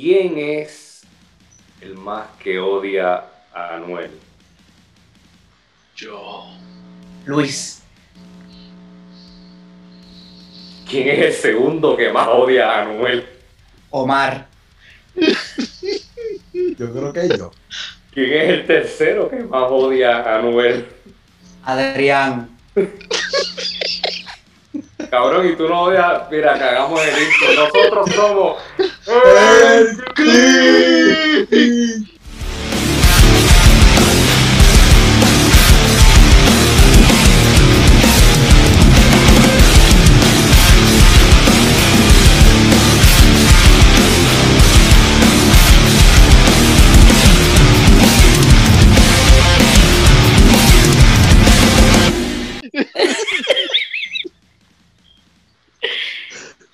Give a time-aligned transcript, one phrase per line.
[0.00, 1.02] ¿quién es
[1.80, 4.10] el más que odia a Anuel?
[5.96, 6.44] Yo.
[7.26, 7.82] Luis.
[10.88, 13.26] ¿Quién es el segundo que más odia a Anuel?
[13.90, 14.46] Omar.
[16.52, 17.50] Yo creo que yo.
[18.12, 20.86] ¿Quién es el tercero que más odia a Anuel?
[21.64, 22.56] Adrián.
[25.10, 26.30] Cabrón, y tú no odias.
[26.30, 27.64] Mira, cagamos el intro.
[27.64, 28.56] Nosotros somos.
[29.08, 31.48] ¡El Click!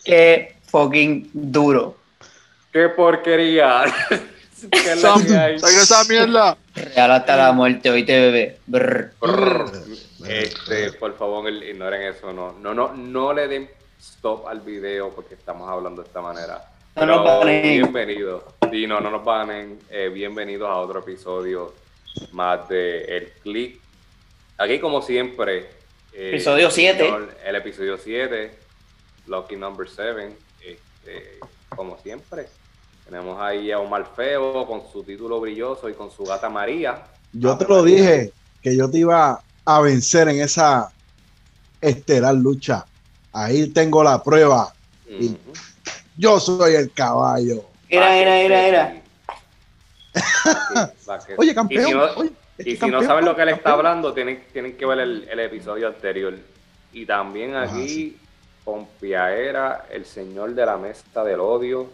[0.04, 2.03] Qué fucking duro.
[2.74, 3.84] ¡Qué porquería!
[4.70, 6.58] ¿Qué Sam, saca esa mierda.
[6.74, 8.58] Real hasta la muerte, oíste, bebé.
[8.66, 9.12] Brr.
[9.20, 9.70] Brr.
[10.26, 12.32] Este, por favor, ignoren eso.
[12.32, 16.68] No, no, no, no le den stop al video porque estamos hablando de esta manera.
[16.96, 18.42] No nos bienvenidos.
[18.72, 19.78] Sí, no, no nos banen.
[19.88, 21.72] Eh, bienvenidos a otro episodio
[22.32, 23.80] más de El Click.
[24.58, 25.70] Aquí, como siempre.
[26.12, 27.08] eh, Episodio siete.
[27.44, 28.52] El episodio 7,
[29.28, 30.36] Lucky Number 7.
[30.60, 32.48] Este, como siempre.
[33.04, 37.02] Tenemos ahí a Omar Feo con su título brilloso y con su gata María.
[37.32, 40.90] Yo te lo dije que yo te iba a vencer en esa
[41.80, 42.86] estelar lucha.
[43.32, 44.72] Ahí tengo la prueba.
[45.08, 45.36] Y-.
[46.16, 47.64] Yo soy el caballo.
[47.88, 49.02] Era, era, era, era.
[51.36, 51.84] Oye, Y campeón.
[51.86, 53.86] si no, oye, y si no campeón, saben lo que él está campeón.
[53.86, 56.34] hablando, tienen, tienen que ver el, el episodio anterior.
[56.92, 58.16] Y también Ajá, aquí, sí.
[58.64, 61.90] Pompiaera, el señor de la mesa del odio,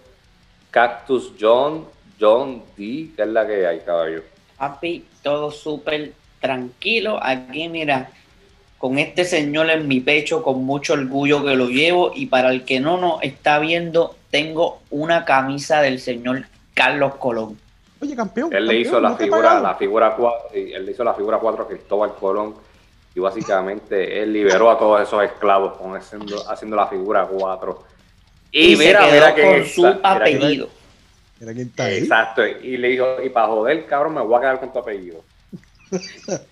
[0.70, 1.86] Cactus John,
[2.18, 4.22] John D, que es la que hay, caballo.
[4.56, 7.18] Papi, todo súper tranquilo.
[7.22, 8.10] Aquí, mira,
[8.78, 12.12] con este señor en mi pecho, con mucho orgullo que lo llevo.
[12.14, 17.58] Y para el que no nos está viendo, tengo una camisa del señor Carlos Colón.
[18.00, 18.52] Oye, campeón.
[18.52, 21.38] Él le campeón, hizo la no figura, la figura 4, él le hizo la figura
[21.38, 22.54] 4 a Cristóbal Colón.
[23.14, 27.82] Y básicamente él liberó a todos esos esclavos con haciendo, haciendo la figura 4.
[28.52, 30.68] Y, Y, se mira, quedó mira que con su apellido.
[31.38, 31.98] Mira quién está ahí.
[31.98, 35.22] Exacto, y le dijo, y para joder, cabrón, me voy a quedar con tu apellido.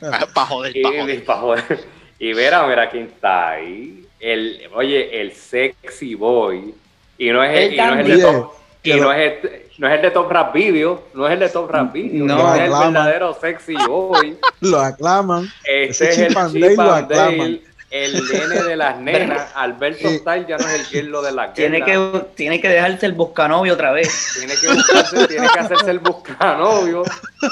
[0.00, 1.24] Para joder, Y, pa' y, joder.
[1.24, 1.84] pa' joder.
[2.18, 4.04] Y mira, mira quién está ahí.
[4.18, 6.74] El, oye, el sexy boy.
[7.18, 9.88] Y no es el, y no es el de top, y no es el, no
[9.88, 12.36] es el de Top Rap Video, no es el de Top Rap Video, No.
[12.38, 14.36] no, es el verdadero sexy boy.
[14.60, 15.48] Lo aclaman.
[15.64, 17.60] Este Ese es el Chip lo aclaman.
[17.90, 19.50] El nene de las nenas.
[19.54, 20.08] Alberto.
[20.08, 23.72] Style ya no es el girlo de la Tiene que, tiene que dejarse el buscanovio
[23.74, 24.34] otra vez.
[24.38, 27.02] Tiene que buscarse, tiene que hacerse el buscanovio.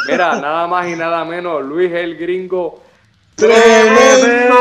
[0.08, 2.82] Mira, nada más y nada menos, Luis el gringo.
[3.34, 4.54] ¡Tremendo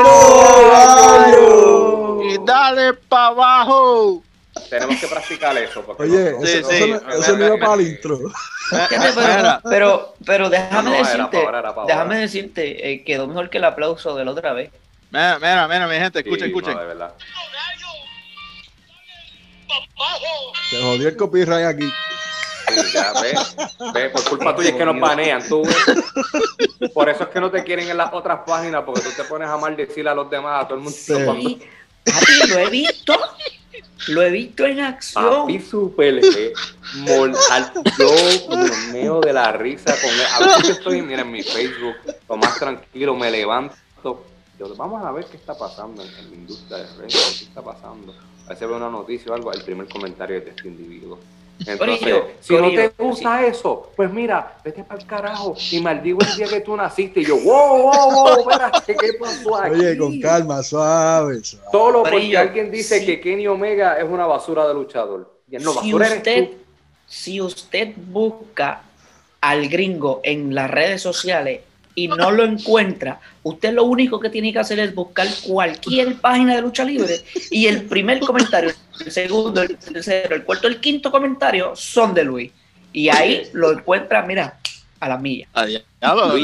[0.71, 2.21] gallo!
[2.23, 4.21] Y dale para abajo.
[4.69, 5.81] Tenemos que practicar eso.
[5.83, 6.75] Porque Oye, no- Sí, eso, sí.
[6.75, 8.19] eso no, eso no iba para el intro.
[8.71, 11.37] Pero, pero, pero déjame No, no, era decirte,
[11.85, 14.71] déjame decirte, eh, quedó mejor que el aplauso de la otra vez.
[15.11, 16.73] Mira, mira, mira, mi gente, Sí, escuchen, escuchen.
[16.73, 17.13] no, de verdad.
[20.69, 21.91] Se jodió el copyright aquí.
[22.67, 23.33] Sí, ya, ve,
[23.93, 26.91] ve, por culpa tuya es que nos banean, tú ves.
[26.93, 29.47] Por eso es que no te quieren en las otras páginas, porque tú te pones
[29.47, 30.97] a maldecir a los demás, a todo el mundo.
[30.97, 31.13] Sí.
[31.13, 31.59] Papi,
[32.49, 33.15] lo he visto,
[34.07, 35.41] lo he visto en acción.
[35.43, 36.53] Papi super eh.
[37.05, 38.15] Yo
[38.57, 40.25] me meo de la risa con él.
[40.33, 41.95] A veces estoy, mira, en mi Facebook,
[42.27, 44.25] lo más tranquilo, me levanto.
[44.59, 47.61] Yo, vamos a ver qué está pasando en, en la industria del wrestling, qué está
[47.61, 48.13] pasando.
[48.45, 51.19] A veces veo una noticia o algo, el primer comentario de este individuo.
[51.59, 56.19] Entonces, Corillo, si no te gusta eso, pues mira, vete para el carajo y maldigo
[56.21, 57.21] el día que tú naciste.
[57.21, 59.79] Y yo, wow, wow, wow, espérate, ¿qué pasó aquí?
[59.79, 61.65] Oye, con calma, suave, suave.
[61.71, 63.05] Solo porque Corillo, alguien dice sí.
[63.05, 65.33] que Kenny Omega es una basura de luchador.
[65.47, 66.49] No, si usted,
[67.07, 68.81] si usted busca
[69.39, 71.61] al gringo en las redes sociales
[71.95, 76.55] y no lo encuentra, usted lo único que tiene que hacer es buscar cualquier página
[76.55, 78.71] de lucha libre y el primer comentario,
[79.03, 82.51] el segundo, el tercero, el cuarto, el quinto comentario son de Luis.
[82.91, 84.59] Y ahí lo encuentra, mira,
[84.99, 85.47] a la milla.
[85.53, 85.79] Ah, ya,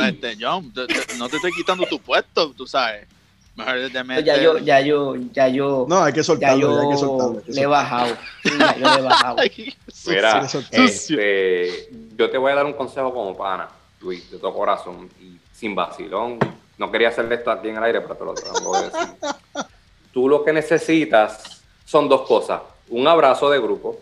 [0.07, 3.07] este, John, te- te- no te estoy quitando tu puesto, tú sabes.
[3.55, 6.81] Mejor te Ya metes- yo, ya yo, ya yo, No, hay que ya soltarlo, ya
[6.81, 7.37] hay que yo soltarlo.
[7.39, 7.69] hay que le he soltarlo.
[7.69, 8.17] bajado.
[8.59, 9.35] Ya yo le he bajado.
[10.07, 13.67] Mira, sucio, este, yo te voy a dar un consejo como pana,
[14.01, 16.39] Luis, de todo corazón y sin vacilón.
[16.77, 19.15] No quería hacerle esto aquí en el aire, pero te lo tengo que decir.
[20.13, 22.61] Tú lo que necesitas son dos cosas.
[22.89, 23.97] Un abrazo de grupo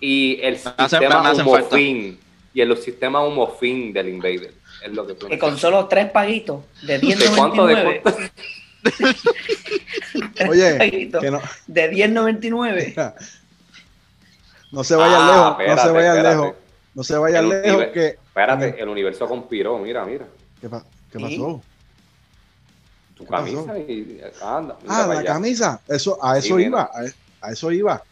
[0.00, 2.20] y el me sistema hacen humofin
[2.52, 4.52] y el sistema humofin del Invader.
[4.84, 7.66] Es lo que tú Que con solo tres paguitos de ¿De cuánto?
[7.66, 8.02] ¿De 10.99.
[8.02, 8.20] cuánto?
[10.50, 13.14] Oye, que no, de 10.99.
[14.72, 16.36] no se vayan Ah, lejos, no espérate, se vayan espérate.
[16.36, 16.54] lejos,
[16.94, 18.06] no se vayan El lejos que...
[18.08, 20.26] Espérate, el universo conspiró, mira, mira.
[20.60, 21.24] ¿Qué, pa- qué ¿Sí?
[21.24, 21.62] pasó?
[23.16, 23.66] Tu ¿Qué pasó?
[23.66, 24.76] camisa y anda.
[24.88, 25.32] Ah, la allá.
[25.34, 28.02] camisa, eso, a eso iba, a, a eso iba.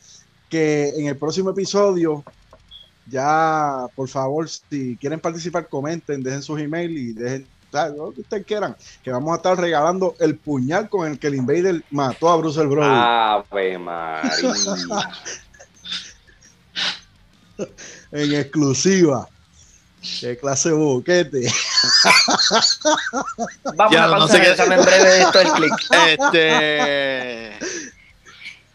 [0.49, 2.25] Que en el próximo episodio,
[3.07, 7.47] ya, por favor, si quieren participar, comenten, dejen sus emails y dejen
[7.97, 11.37] lo que ustedes quieran, que vamos a estar regalando el puñal con el que el
[11.37, 12.91] Invader mató a Bruce el Brody.
[12.93, 14.31] Ave María.
[18.13, 19.29] en exclusiva.
[20.21, 21.53] Qué clase de boquete.
[23.75, 25.75] Vamos Ya, a no pasar sé qué- el examen breve de esto del click.
[26.09, 27.53] Este.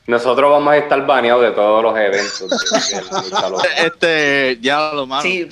[0.07, 2.47] Nosotros vamos a estar baneados de todos los eventos.
[3.77, 5.23] Este, ya lo mano.
[5.23, 5.49] Sí,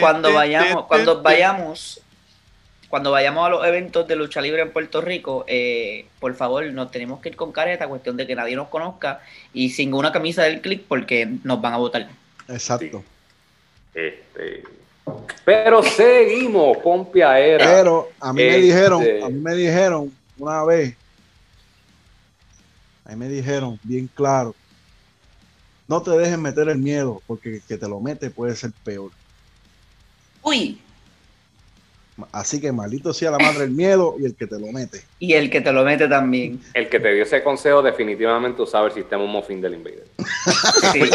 [0.00, 2.00] Cuando vayamos, cuando vayamos,
[2.88, 6.90] cuando vayamos a los eventos de lucha libre en Puerto Rico, eh, por favor, nos
[6.90, 9.20] tenemos que ir con careta, cuestión de que nadie nos conozca
[9.52, 12.08] y sin una camisa del click porque nos van a votar.
[12.48, 13.04] Exacto.
[13.94, 14.62] Este,
[15.44, 17.64] pero seguimos, Pompiaera.
[17.64, 20.94] Pero a mí me Este- dijeron, a mí me dijeron una vez,
[23.04, 24.54] a mí me dijeron bien claro,
[25.88, 29.10] no te dejes meter el miedo, porque el que te lo mete puede ser peor.
[30.42, 30.80] Uy,
[32.32, 35.02] Así que maldito sea la madre el miedo y el que te lo mete.
[35.20, 36.60] y el que te lo mete también.
[36.74, 40.06] El que te dio ese consejo definitivamente usaba el sistema Muffin del Invader.
[40.92, 41.00] Sí.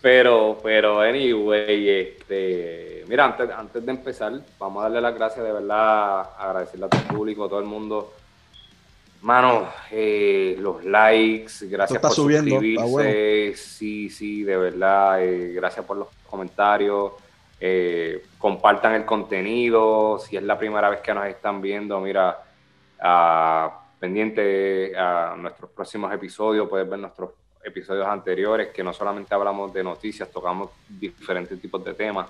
[0.00, 5.52] Pero, pero, anyway, este, mira, antes, antes de empezar, vamos a darle las gracias de
[5.52, 8.12] verdad, agradecerle a todo el público, a todo el mundo.
[9.20, 13.56] Mano, eh, los likes, gracias está por subiendo, está suscribirse, bueno.
[13.56, 17.12] sí, sí, de verdad, eh, gracias por los comentarios,
[17.60, 22.44] eh, compartan el contenido, si es la primera vez que nos están viendo, mira,
[23.00, 27.30] ah, pendiente a nuestros próximos episodios, puedes ver nuestros
[27.64, 32.28] episodios anteriores, que no solamente hablamos de noticias, tocamos diferentes tipos de temas.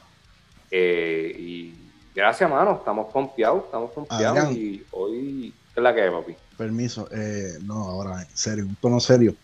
[0.71, 1.75] Eh, y
[2.15, 4.39] gracias, mano, estamos pompeados, estamos pompeados.
[4.39, 4.53] Adrián.
[4.53, 6.35] Y hoy, ¿qué es la que es, papi?
[6.57, 9.35] Permiso, eh, no, ahora en serio, un tono serio.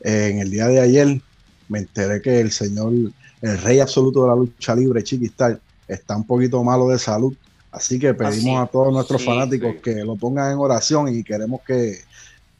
[0.00, 1.20] Eh, en el día de ayer
[1.68, 2.92] me enteré que el señor,
[3.40, 7.34] el rey absoluto de la lucha libre, Chiquistar, está un poquito malo de salud.
[7.70, 8.54] Así que pedimos sí.
[8.54, 9.78] a todos nuestros Sí, fanáticos sí.
[9.82, 12.00] que lo pongan en oración y queremos que,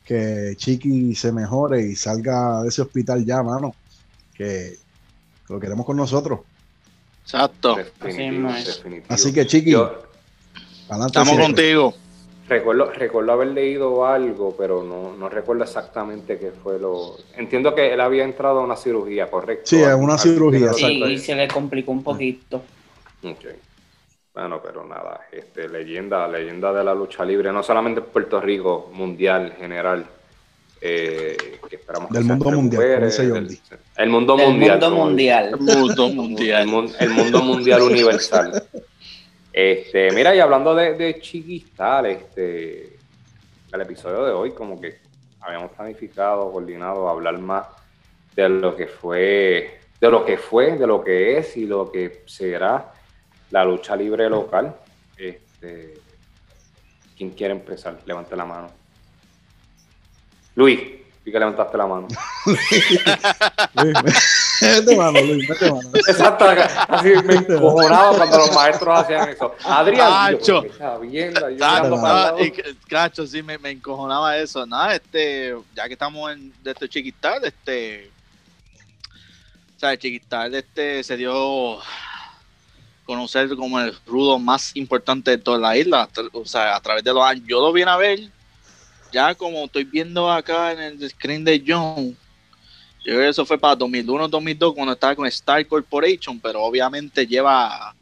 [0.04, 3.74] que Chiqui se mejore y salga de ese hospital ya, mano.
[4.34, 4.76] Que
[5.48, 6.40] lo queremos con nosotros.
[7.24, 7.76] Exacto.
[7.76, 8.76] Definitivo, Así es.
[8.76, 9.06] definitivo.
[9.14, 9.84] Así que, Chiqui, Yo
[10.88, 11.46] adelante Estamos siempre.
[11.46, 11.94] contigo.
[12.48, 17.16] recuerdo, recuerdo haber leído algo, pero no, no recuerdo exactamente qué fue lo...
[17.36, 19.64] Entiendo que él había entrado a una cirugía, ¿correcto?
[19.66, 20.86] Sí, a una cirugía, exacto.
[21.08, 22.62] Y, y se le complicó un poquito.
[23.22, 23.44] Ok.
[24.34, 28.90] Bueno, pero nada, este, leyenda, leyenda de la lucha libre, no solamente en Puerto Rico,
[28.92, 30.06] mundial, general.
[30.84, 31.36] eh,
[31.70, 33.58] que esperamos Del mundo mundial, del-
[33.98, 34.80] el mundo Del mundial.
[34.80, 35.48] mundo mundial.
[35.52, 36.66] El mundo mundial.
[36.66, 38.64] mun- el mundo mundial universal.
[39.52, 42.96] Este, mira, y hablando de, de Chiquistal, este,
[43.72, 44.98] el episodio de hoy, como que
[45.40, 47.66] habíamos planificado, coordinado, hablar más
[48.34, 52.22] de lo que fue, de lo que fue, de lo que es y lo que
[52.26, 52.92] será
[53.52, 54.74] la lucha libre local.
[55.16, 55.94] Este,
[57.16, 57.98] ¿Quién quiere empezar?
[58.04, 58.70] Levante la mano.
[60.54, 60.80] Luis,
[61.24, 62.08] vi que levantaste la mano.
[63.74, 63.96] Luis,
[64.60, 65.90] mete mano, Luis, mete mano.
[65.94, 66.46] Exacto,
[66.88, 69.54] así me encojonaba cuando los maestros hacían eso.
[69.64, 70.64] Adrián, Cacho.
[72.88, 74.66] Cacho, sí, me, me encojonaba eso.
[74.66, 78.10] Nada, este, ya que estamos en de este chiquital, este,
[79.76, 81.80] o sea, el chiquital, este, se dio
[83.12, 87.12] conocer como el rudo más importante de toda la isla, o sea, a través de
[87.12, 87.44] los años.
[87.46, 88.20] Yo lo vine a ver,
[89.12, 92.16] ya como estoy viendo acá en el screen de John.
[93.04, 97.26] Yo creo que eso fue para 2001, 2002, cuando estaba con Star Corporation, pero obviamente
[97.26, 97.94] lleva,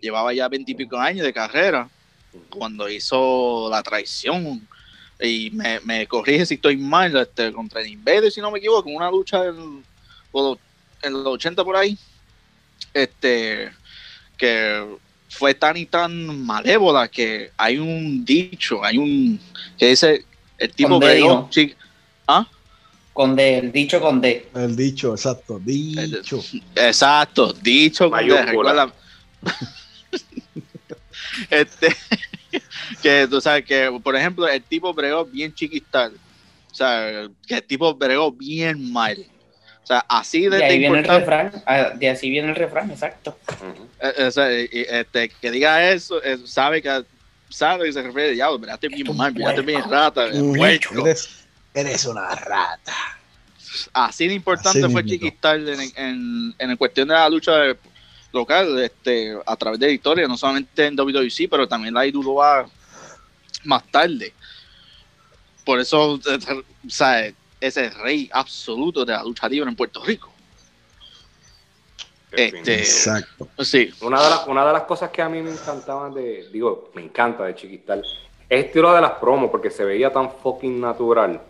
[0.00, 1.88] llevaba ya veintipico años de carrera
[2.48, 4.66] cuando hizo la traición
[5.20, 8.90] y me, me corrige si estoy mal este, contra el Invader si no me equivoco
[8.90, 9.84] una lucha en,
[11.02, 11.96] en los 80 por ahí
[12.92, 13.70] este
[14.36, 14.84] que
[15.28, 19.40] fue tan y tan malévola que hay un dicho hay un
[19.78, 20.24] que dice
[20.58, 21.00] el tipo
[21.50, 21.74] chi-
[22.26, 22.48] ¿ah?
[23.12, 24.48] Con D, el dicho con D.
[24.54, 26.42] El dicho, exacto, dicho.
[26.74, 28.92] Exacto, dicho con D, recuerda.
[31.50, 31.88] este,
[33.02, 36.12] que tú sabes que, por ejemplo, el tipo bregó bien chiquistal.
[36.70, 39.16] O sea, que el tipo bregó bien mal.
[39.84, 41.62] O sea, así de, De ahí de viene el importante- refrán.
[41.66, 43.38] ah, De así viene el refrán, exacto.
[44.00, 47.04] Eh, o sea, y- y, este, que diga eso, eh, sabe que
[47.50, 50.26] sabe que se refiere a diablo, miraste bien mal, miraste bien rata.
[50.26, 51.28] Eres,
[51.74, 52.92] eres una rata.
[53.92, 55.24] Así de importante Así fue mismito.
[55.26, 57.78] Chiquistar en, en, en cuestión de la lucha de-
[58.32, 62.66] local, este, a través de la historia, no solamente en WWC, pero también la IWA
[63.64, 64.32] más tarde.
[65.64, 66.38] Por eso, eh,
[66.86, 67.30] o sea,
[67.66, 70.30] es el rey absoluto de la lucha libre en Puerto Rico.
[72.30, 73.48] Este- Exacto.
[73.58, 76.90] Sí, Una de, las, una de las cosas que a mí me encantaban de, digo,
[76.94, 78.04] me encanta de Chiquistal,
[78.48, 81.40] es estilo de las promos, porque se veía tan fucking natural,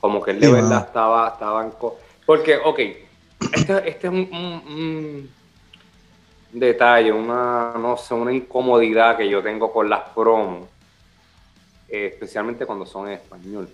[0.00, 4.12] como que él de Sí, verdad estaba, estaba en co- Porque, ok, este, este es
[4.12, 5.32] un, un-
[6.52, 10.68] un detalle, una, no sé, una incomodidad que yo tengo con las promos,
[11.88, 13.68] eh, especialmente cuando son en español.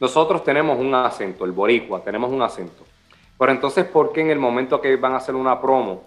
[0.00, 2.84] Nosotros tenemos un acento, el boricua, tenemos un acento.
[3.38, 6.04] Pero entonces, ¿por qué en el momento que van a hacer una promo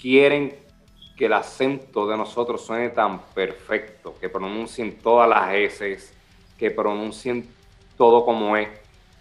[0.00, 0.54] quieren
[1.16, 5.98] que el acento de nosotros suene tan perfecto, que pronuncien todas las S,
[6.58, 7.48] que pronuncien
[7.96, 8.68] todo como es?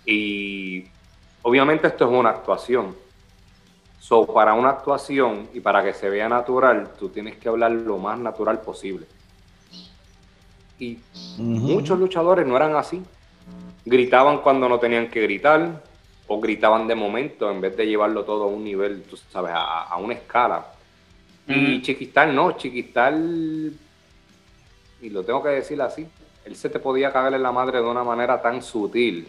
[0.05, 0.85] Y
[1.41, 2.95] obviamente esto es una actuación.
[3.99, 7.97] So, para una actuación y para que se vea natural, tú tienes que hablar lo
[7.97, 9.05] más natural posible.
[10.79, 10.97] Y.
[11.37, 13.03] Muchos luchadores no eran así.
[13.85, 15.81] Gritaban cuando no tenían que gritar,
[16.27, 19.83] o gritaban de momento en vez de llevarlo todo a un nivel, tú sabes, a,
[19.83, 20.65] a una escala.
[21.47, 21.81] Y.
[21.81, 23.73] Chiquistal no, Chiquistal,
[25.01, 26.07] y lo tengo que decir así,
[26.45, 29.27] él se te podía cagar en la madre de una manera tan sutil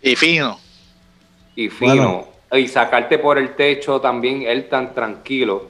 [0.00, 0.58] y fino.
[1.56, 2.28] y fino, Bueno.
[2.52, 5.66] y sacarte por el techo también, él tan tranquilo,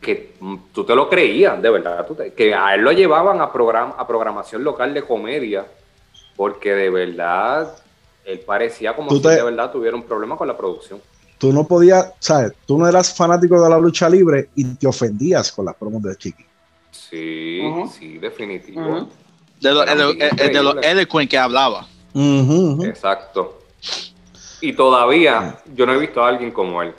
[0.00, 0.34] que
[0.74, 3.94] tú te lo creías, de verdad, tú te- que a él lo llevaban a, program-
[3.96, 5.64] a programación local de comedia,
[6.36, 7.76] porque de verdad,
[8.24, 11.00] él parecía como si te- de verdad tuviera un problema con la producción.
[11.38, 12.52] Tú no podías, ¿sabes?
[12.66, 16.16] Tú no eras fanático de la lucha libre y te ofendías con las promos de
[16.16, 16.44] Chiqui.
[16.90, 17.60] Sí,
[17.98, 18.80] sí, definitivo.
[18.80, 19.08] Ujú.
[19.60, 20.44] De lo, Era el, el- increíble.
[20.46, 21.86] el de los eloquent que hablaba.
[22.14, 22.84] Ujú, ujú.
[22.84, 23.58] Exacto.
[24.60, 26.94] Y todavía yo no he visto a alguien como él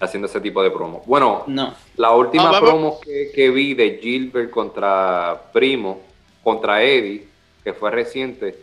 [0.00, 1.02] haciendo ese tipo de promo.
[1.06, 1.74] Bueno, No.
[1.96, 6.00] La última Ah, promo que, que vi de Gilbert contra Primo,
[6.42, 7.28] contra Eddie,
[7.64, 8.58] que fue reciente,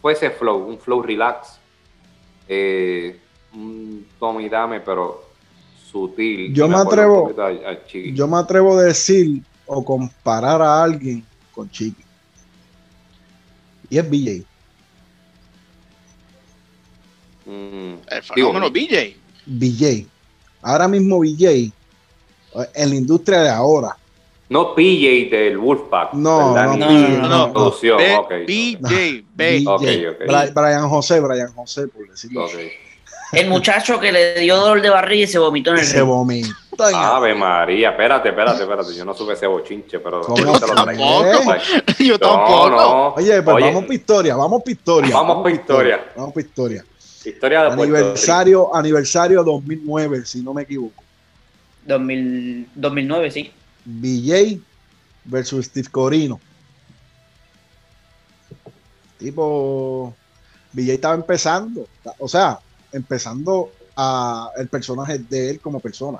[0.00, 1.58] fue ese flow, un flow relax.
[2.48, 3.18] Eh,
[3.52, 5.24] un tome y dame, pero
[5.90, 6.52] sutil.
[6.54, 7.34] Yo me atrevo-
[7.86, 8.12] Chiqui.
[8.14, 12.04] Yo me atrevo a decir o comparar a alguien con Chiqui.
[13.88, 14.44] Y es BJ.
[17.46, 19.16] Mm, El fenómeno BJ.
[19.46, 20.06] BJ.
[20.62, 21.72] Ahora mismo BJ, eh,
[22.74, 23.96] en la industria de ahora,
[24.48, 26.12] no PJ del Wolfpack.
[26.14, 27.52] No, no, no, no, no.
[27.52, 28.30] producción, B- ok.
[28.46, 28.78] BJ,
[29.34, 29.58] B.
[29.60, 29.68] BJ.
[29.68, 30.26] Ok, ok.
[30.28, 32.46] Bri- Brian José, Brian José, por decirlo.
[33.32, 36.54] El muchacho que le dio dolor de barriga y se vomitó en el Se vomitó.
[36.94, 38.94] Ave María, espérate, espérate, espérate.
[38.94, 40.20] Yo no supe ese bochinche, pero.
[40.20, 41.22] ¿Cómo ahorita lo tampoco?
[41.24, 41.62] traigo.
[41.98, 42.70] Yo No, tampoco.
[42.70, 43.08] no.
[43.14, 45.14] Oye, pues Oye, vamos para historia, vamos para historia.
[45.16, 46.04] Vamos pa' historia.
[46.14, 46.84] Vamos para historia.
[47.24, 51.02] Historia de Puerto Aniversario, aniversario 2009, si no me equivoco.
[51.84, 53.52] 2000 2009, sí.
[53.86, 54.60] BJ
[55.24, 56.40] versus Steve Corino.
[59.18, 60.14] Tipo,
[60.72, 61.88] BJ estaba empezando,
[62.18, 62.58] o sea,
[62.92, 66.18] empezando a el personaje de él como persona,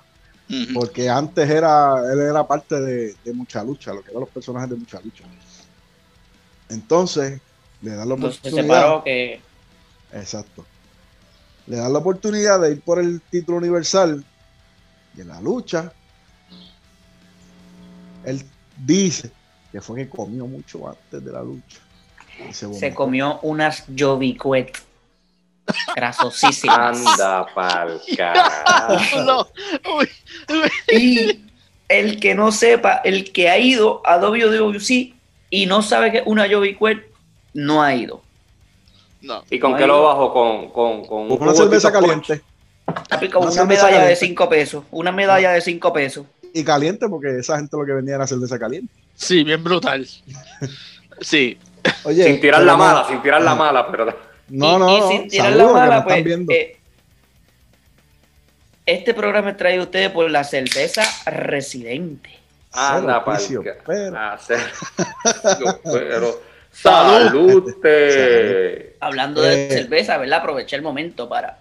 [0.73, 4.71] porque antes era, él era parte de, de mucha lucha, lo que eran los personajes
[4.71, 5.25] de mucha lucha.
[6.71, 7.41] Entonces,
[7.83, 8.63] le dan la se oportunidad.
[8.63, 9.41] separó que
[10.13, 10.65] Exacto.
[11.67, 14.25] Le dan la oportunidad de ir por el título universal
[15.17, 15.93] y en la lucha.
[18.27, 18.43] Él
[18.77, 19.31] dice
[19.73, 21.79] que fue que comió mucho antes de la lucha.
[22.53, 24.77] Se comió unas Jovicuet
[25.95, 27.07] grasosísimas.
[27.07, 29.47] Anda pa'l carajo.
[30.93, 31.41] Y
[31.89, 35.15] el que no sepa, el que ha ido a WWC
[35.51, 37.07] y no sabe que una Jovicuet,
[37.55, 38.23] no ha ido.
[39.23, 39.43] No.
[39.51, 40.33] ¿Y con No qué lo bajo?
[40.33, 42.43] Con, con, con un Una cerveza caliente.
[43.33, 44.17] Con Una medalla de caliente.
[44.17, 44.85] 5 pesos.
[44.91, 46.27] Una medalla de 5 pesos.
[46.59, 48.93] Y caliente porque esa gente lo que vendía era cerveza caliente.
[49.15, 50.07] Sí, bien brutal.
[51.21, 51.59] Sí.
[52.05, 54.05] Oye, Sin tirar la no- mala, sin tirar la mala, pero
[54.49, 55.09] No, Y- no, y no.
[55.09, 56.53] sin tirar Saludos, la mala, pues, viendo.
[56.53, 56.77] eh,
[58.85, 62.31] este programa es traído a ustedes por la cerveza Residente.
[62.73, 64.39] anda Cero ca- pero- Ah.
[65.65, 67.73] No, pero Salud.
[67.83, 68.97] salute.
[69.01, 69.71] Hablando de Eh.
[69.71, 70.41] cerveza, ¿verdad?
[70.41, 71.59] Aproveché el momento para.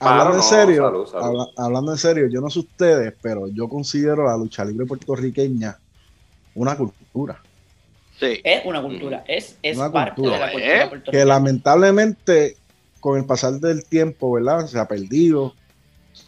[0.00, 1.24] Hablando Claro, en no, serio, salud, salud.
[1.26, 5.78] habla- hablando en serio, yo no sé ustedes, pero yo considero la lucha libre puertorriqueña
[6.54, 7.40] una cultura.
[8.18, 8.40] Sí.
[8.42, 10.46] Es una cultura, es, es Una parte cultura.
[10.48, 12.56] de la cultura Eh, Que lamentablemente,
[13.00, 14.66] con el pasar del tiempo, ¿verdad?
[14.66, 15.54] Se ha perdido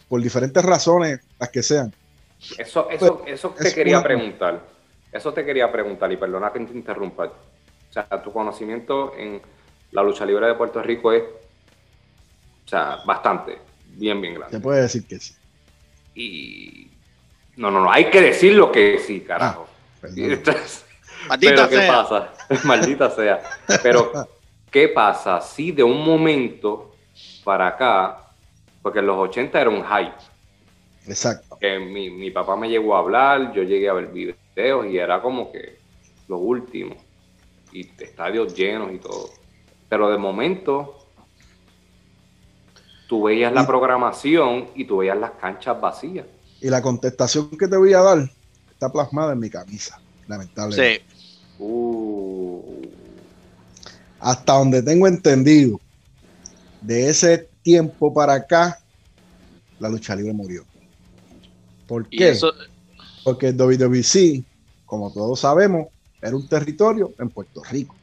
[0.07, 1.93] por diferentes razones, las que sean.
[2.57, 4.61] Eso, eso, eso te es quería una- preguntar.
[5.11, 7.25] Eso te quería preguntar y perdona que te interrumpa.
[7.25, 9.41] O sea, tu conocimiento en
[9.91, 11.23] la lucha libre de Puerto Rico es,
[12.65, 13.59] o sea, bastante,
[13.95, 14.59] bien, bien Se grande.
[14.59, 15.33] puede decir que sí.
[16.15, 16.87] Y
[17.57, 19.67] no, no, no, hay que decir lo que sí, carajo.
[20.01, 20.31] Perdón.
[20.31, 20.85] Entonces,
[21.27, 21.87] Maldita pero ¿qué sea.
[22.03, 22.33] pasa?
[22.67, 23.43] Maldita sea.
[23.81, 24.11] Pero,
[24.71, 26.95] ¿qué pasa si de un momento
[27.43, 28.29] para acá,
[28.81, 30.15] porque en los 80 era un hype,
[31.07, 31.57] Exacto.
[31.59, 35.21] que mi, mi papá me llegó a hablar, yo llegué a ver videos y era
[35.21, 35.77] como que
[36.27, 36.95] lo último.
[37.71, 39.29] Y estadios llenos y todo.
[39.89, 41.02] Pero de momento,
[43.13, 46.25] tú veías la programación y tú veías las canchas vacías.
[46.59, 48.27] Y la contestación que te voy a dar
[48.71, 51.05] está plasmada en mi camisa, lamentablemente.
[51.15, 51.23] Sí.
[51.59, 52.81] Uh,
[54.19, 55.79] Hasta donde tengo entendido,
[56.81, 58.79] de ese tiempo para acá,
[59.77, 60.65] la lucha libre murió.
[61.85, 62.29] ¿Por qué?
[62.29, 62.51] eso,
[63.23, 64.43] Porque el WWC,
[64.87, 65.85] como todos sabemos,
[66.19, 67.93] era un territorio en Puerto Rico,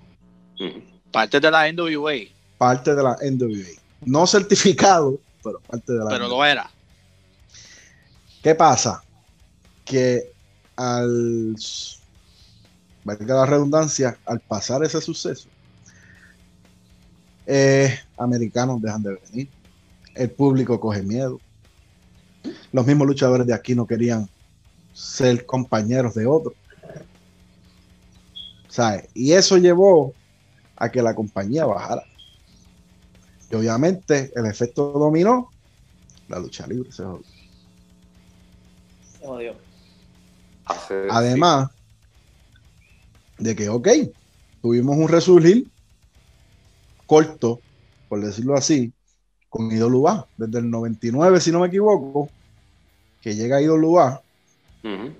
[1.10, 2.12] parte de la NWA,
[2.58, 3.79] parte de la NWA.
[4.02, 6.70] No certificado, pero parte de la pero lo era.
[8.42, 9.02] ¿Qué pasa?
[9.84, 10.32] Que
[10.76, 11.56] al,
[13.04, 15.48] valga la redundancia, al pasar ese suceso,
[17.46, 19.48] eh, americanos dejan de venir,
[20.14, 21.40] el público coge miedo,
[22.72, 24.28] los mismos luchadores de aquí no querían
[24.92, 26.54] ser compañeros de otros.
[28.68, 29.08] ¿Sabes?
[29.14, 30.14] Y eso llevó
[30.76, 32.04] a que la compañía bajara.
[33.50, 35.52] Y obviamente el efecto dominó,
[36.28, 37.24] la lucha libre se jodió.
[39.02, 39.54] Se jodió.
[40.66, 41.70] Hace- Además
[43.38, 43.88] de que, ok,
[44.62, 45.66] tuvimos un resurgir
[47.06, 47.62] corto,
[48.08, 48.92] por decirlo así,
[49.48, 52.30] con IWA, desde el 99, si no me equivoco,
[53.20, 54.22] que llega IWA
[54.82, 54.88] sí.
[54.88, 55.12] Ujú.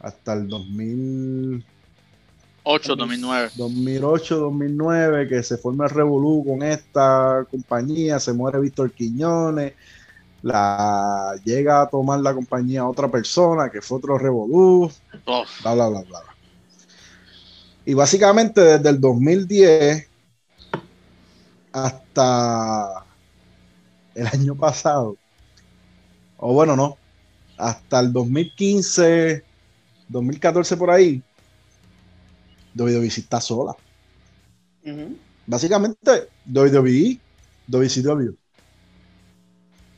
[0.00, 1.66] hasta el 2000,
[2.62, 3.50] 8, 2009.
[3.56, 9.74] 2008, 2009, que se forma el Revolú con esta compañía, se muere Víctor Quiñones,
[10.42, 14.90] la llega a tomar la compañía otra persona, que fue otro Revolú,
[15.26, 16.20] Oh, bla, bla, bla, bla.
[17.84, 20.08] Y básicamente desde el 2010
[21.72, 23.04] hasta
[24.14, 25.16] el año pasado,
[26.36, 26.98] o bueno, no,
[27.56, 29.44] hasta el 2015,
[30.08, 31.22] 2014 por ahí,
[32.74, 33.74] WWE está sola.
[34.84, 35.16] Ujú.
[35.46, 37.18] Básicamente, WWE,
[37.66, 38.34] WCW.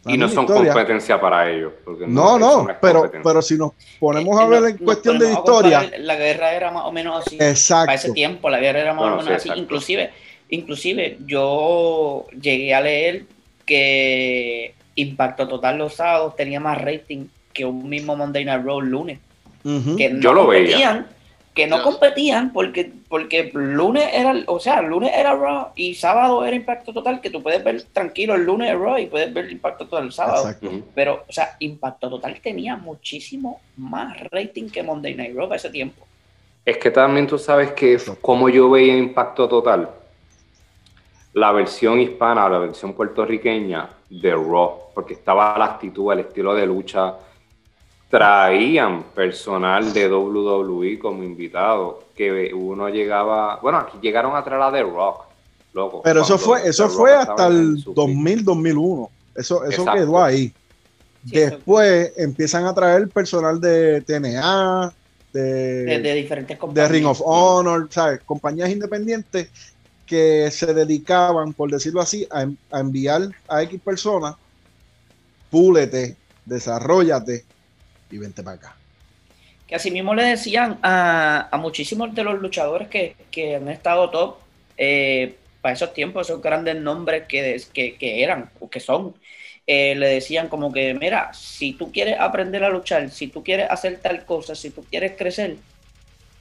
[0.04, 0.72] Y no son historia.
[0.72, 1.72] competencia para ellos.
[1.84, 4.84] porque No, no, es pero, pero si nos ponemos a Eh, ver no- en no
[4.84, 7.36] cuestión de historia, La guerra era más o menos así.
[7.36, 8.12] Para ese exacto.
[8.12, 9.48] tiempo, la guerra era más Bueno, o menos sí, así.
[9.50, 9.62] exacto.
[9.62, 10.10] Inclusive,
[10.48, 13.26] inclusive, yo llegué a leer
[13.64, 19.20] que Impacto Total los sábados tenía más rating que un mismo Monday Night Raw lunes.
[19.62, 21.06] Que no Yo lo veía.
[21.54, 26.56] Que no competían porque, porque lunes era, o sea, lunes era Raw y sábado era
[26.56, 30.06] Impacto Total, que tú puedes ver tranquilo el lunes Raw y puedes ver Impacto Total
[30.06, 30.46] el sábado.
[30.46, 30.70] Exacto.
[30.94, 35.68] Pero, o sea, Impacto Total tenía muchísimo más rating que Monday Night Raw para ese
[35.68, 36.06] tiempo.
[36.64, 39.90] Es que también tú sabes que como yo veía Impacto Total,
[41.34, 46.66] la versión hispana, la versión puertorriqueña de Raw, porque estaba la actitud, el estilo de
[46.66, 47.14] lucha,
[48.12, 54.70] traían personal de WWE como invitado, que uno llegaba, bueno, aquí llegaron a traer la
[54.70, 55.24] de Rock,
[55.72, 56.02] loco.
[56.02, 59.10] Pero eso fue, eso The fue Rock hasta el su 2000, 2001.
[59.34, 59.92] Eso, eso Exacto.
[59.94, 60.52] quedó ahí.
[61.22, 64.92] Después empiezan a traer personal de TNA,
[65.32, 66.90] de, de, de diferentes de compañías.
[66.90, 68.20] Ring of Honor, ¿sabes?
[68.26, 69.48] Compañías independientes
[70.04, 72.46] que se dedicaban, por decirlo así, a,
[72.76, 74.34] a enviar a X personas,
[75.50, 77.46] púlete, desarrollate
[78.12, 78.76] y vente para acá.
[79.66, 84.10] Que así mismo le decían a, a muchísimos de los luchadores que, que han estado
[84.10, 84.36] top
[84.76, 89.14] eh, para esos tiempos, esos grandes nombres que, que, que eran o que son,
[89.66, 93.70] eh, le decían como que, mira, si tú quieres aprender a luchar, si tú quieres
[93.70, 95.56] hacer tal cosa, si tú quieres crecer,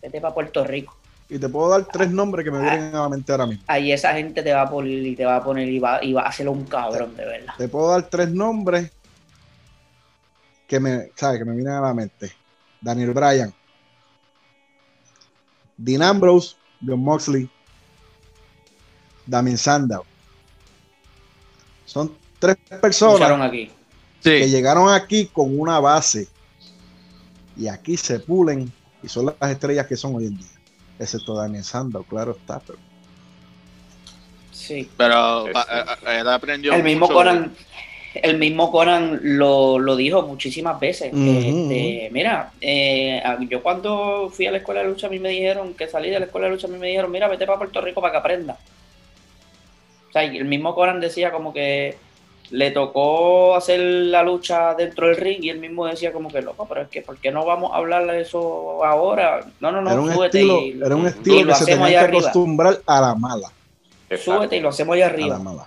[0.01, 0.97] vete para Puerto Rico.
[1.29, 3.63] Y te puedo dar tres nombres que me vienen a la mente ahora mismo.
[3.67, 6.11] Ahí esa gente te va a poner y te va a poner y va, y
[6.11, 7.53] va a hacerlo un cabrón, de verdad.
[7.57, 8.91] Te puedo dar tres nombres
[10.71, 11.37] que me, ¿sabes?
[11.37, 12.31] que me vienen a la mente.
[12.79, 13.53] Daniel Bryan,
[15.75, 17.49] Dean Ambrose, John Moxley,
[19.25, 20.05] Damien Sandow.
[21.85, 23.69] Son tres personas aquí.
[24.23, 24.49] que sí.
[24.49, 26.29] llegaron aquí con una base
[27.57, 28.71] y aquí se pulen
[29.03, 30.47] y son las estrellas que son hoy en día.
[30.99, 32.61] excepto Daniel Sandow, claro está.
[32.61, 32.79] Pero
[34.61, 34.89] Sí.
[34.95, 36.73] Pero él aprendió.
[36.73, 37.15] El mismo mucho.
[37.17, 37.53] Conan,
[38.13, 41.13] el mismo Conan lo, lo dijo muchísimas veces.
[41.13, 45.73] Este, mira, eh, yo cuando fui a la escuela de lucha a mí me dijeron,
[45.73, 47.79] que salí de la escuela de lucha a mí me dijeron, mira, vete para Puerto
[47.81, 48.57] Rico para que aprenda.
[50.09, 51.95] O sea, y el mismo Conan decía como que
[52.49, 56.65] le tocó hacer la lucha dentro del ring y él mismo decía como que loco,
[56.67, 59.39] pero es que ¿por qué no vamos a hablar de eso ahora?
[59.61, 61.63] No, no, no, era un súbete estilo, y, era un y estilo lo que se
[61.63, 62.29] hacemos tenía allá que arriba.
[62.29, 63.51] acostumbrar a la mala.
[64.09, 64.33] Exacto.
[64.37, 65.39] súbete y lo hacemos allá A la arriba.
[65.39, 65.65] mala.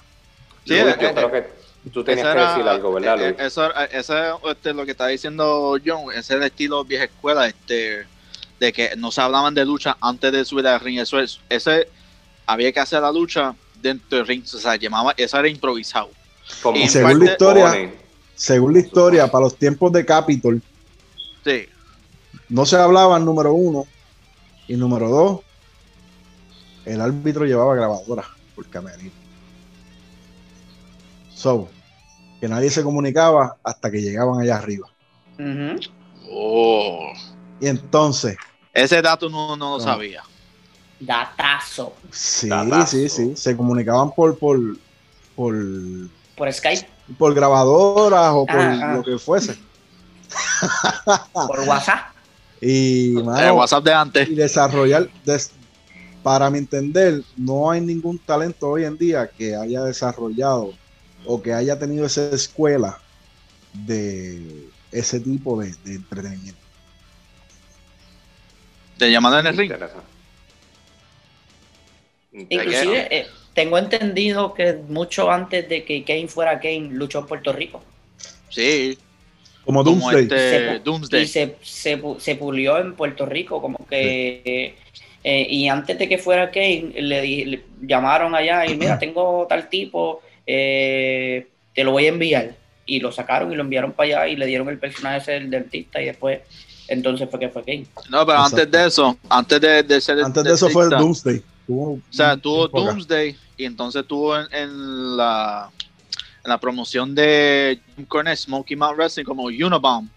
[0.66, 3.40] Sí, creo que tú tenías Eso que decir algo, ¿verdad, eh, Luis?
[3.40, 7.46] Eso, eh, eso este, lo que está diciendo John, ese es el estilo vieja escuela,
[7.46, 8.06] este,
[8.60, 10.98] de que no se hablaban de lucha antes de subir al ring.
[10.98, 11.88] Eso es, ese
[12.46, 16.10] había que hacer la lucha dentro del ring, o sea, llamaba, eso era improvisado.
[16.62, 17.92] Como y se según la historia,
[18.34, 20.62] según la historia, para los tiempos de Capitol,
[21.44, 21.68] Sí,
[22.48, 23.86] no se hablaban número uno
[24.66, 25.40] y número dos,
[26.86, 29.23] el árbitro llevaba grabadora por camerino.
[31.44, 31.68] So,
[32.40, 34.88] que nadie se comunicaba hasta que llegaban allá arriba.
[36.30, 37.12] Oh.
[37.60, 38.38] Y entonces,
[38.72, 39.84] ese dato no, no lo No.
[39.84, 40.22] sabía.
[40.98, 41.92] Datazo.
[42.10, 42.86] sí, Datazo.
[42.86, 44.58] sí, sí, se comunicaban por, por,
[45.36, 45.54] por,
[46.34, 48.94] Por Skype, por grabadoras o por Ah, ah.
[48.96, 49.58] lo que fuese.
[51.34, 52.06] por WhatsApp.
[52.62, 54.28] Y, El WhatsApp de antes.
[54.30, 55.50] y desarrollar, des-
[56.22, 60.72] para mi entender, no hay ningún talento hoy en día que haya desarrollado
[61.24, 63.04] o que haya tenido esa escuela
[63.72, 66.60] de ese tipo de, de entretenimiento.
[68.96, 69.76] De llamada en el ring.
[72.48, 77.52] Inclusive, eh, tengo entendido que mucho antes de que Kane fuera Kane, luchó en Puerto
[77.52, 77.86] Rico.
[78.48, 78.98] Sí,
[79.62, 80.22] Como como Doomsday.
[80.22, 81.22] este Se Doomsday.
[81.22, 84.78] Y se, se, se pulió en Puerto Rico, como que...
[85.22, 89.68] eh, y antes de que fuera Kane, le, le llamaron allá y mira, tengo tal
[89.68, 92.56] tipo, eh, te lo voy a enviar.
[92.86, 95.48] Y lo sacaron y lo enviaron para allá y le dieron el personaje ese del
[95.50, 96.40] dentista y después,
[96.86, 97.86] entonces fue que fue Kane.
[98.10, 98.56] No, pero Exacto.
[98.56, 101.42] antes de eso, antes de, de ser Antes de eso fue el Doomsday.
[101.66, 102.68] Tuvo O sea, tuvo.
[102.68, 105.70] Doomsday y entonces tuvo en, en la,
[106.44, 110.08] en la promoción de Jim Cornette, Smoky Mountain Wrestling como Unabomb.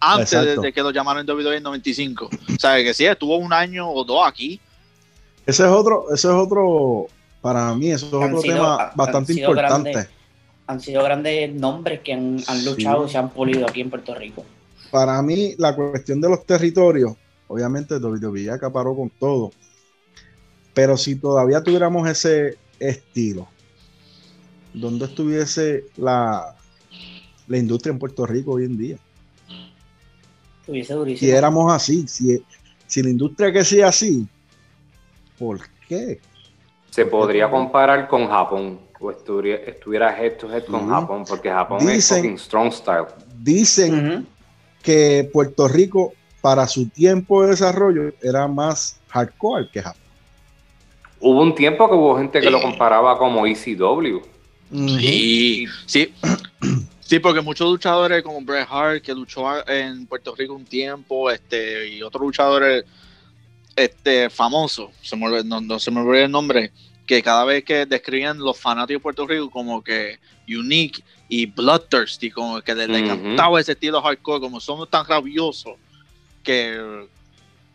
[0.00, 2.28] Antes de que lo llamaron en WWE en 95.
[2.28, 4.60] O sea, que sí, estuvo un año o dos aquí.
[5.46, 7.06] Ese es otro, ese es otro,
[7.44, 9.90] para mí, eso es Han otro sido- tema bastante importante.
[9.90, 10.14] grandes.
[10.66, 14.14] Han sido grandes nombres que han, han luchado y se han pulido aquí en Puerto
[14.14, 14.46] Rico.
[14.90, 17.12] para mí la cuestión de los territorios,
[17.48, 19.52] obviamente WWE acaparó con todo,
[20.72, 23.46] pero si todavía tuviéramos ese estilo,
[24.72, 26.54] ¿dónde estuviese la,
[27.46, 28.96] la industria en Puerto Rico hoy en día?
[30.60, 31.32] Estuviese Si durísimo.
[31.36, 32.42] éramos así, si,
[32.86, 34.26] si la industria que sea así,
[35.38, 36.20] ¿por qué?
[36.94, 38.78] Se podría comparar con Japón.
[39.00, 40.88] O estuviera, estuviera head to head con.
[40.88, 43.06] Japón, porque Japón es Dicen- fucking strong style.
[43.40, 44.26] Dicen
[44.82, 50.00] que Puerto Rico, para su tiempo de desarrollo, era más hardcore que Japón.
[51.20, 54.20] Hubo un tiempo que hubo gente que lo comparaba como ECW.
[54.72, 56.14] Sí, sí.
[57.06, 61.86] Sí, porque muchos luchadores como Bret Hart, que luchó en Puerto Rico un tiempo, este,
[61.88, 62.84] y otros luchadores
[63.76, 66.72] este, famosos, se me olvidó- no, no se me olvidó el nombre,
[67.06, 72.30] que cada vez que describían los fanáticos de Puerto Rico como que unique y bloodthirsty,
[72.30, 75.74] como que les, encantaba ese estilo hardcore, como somos tan rabiosos,
[76.42, 77.06] que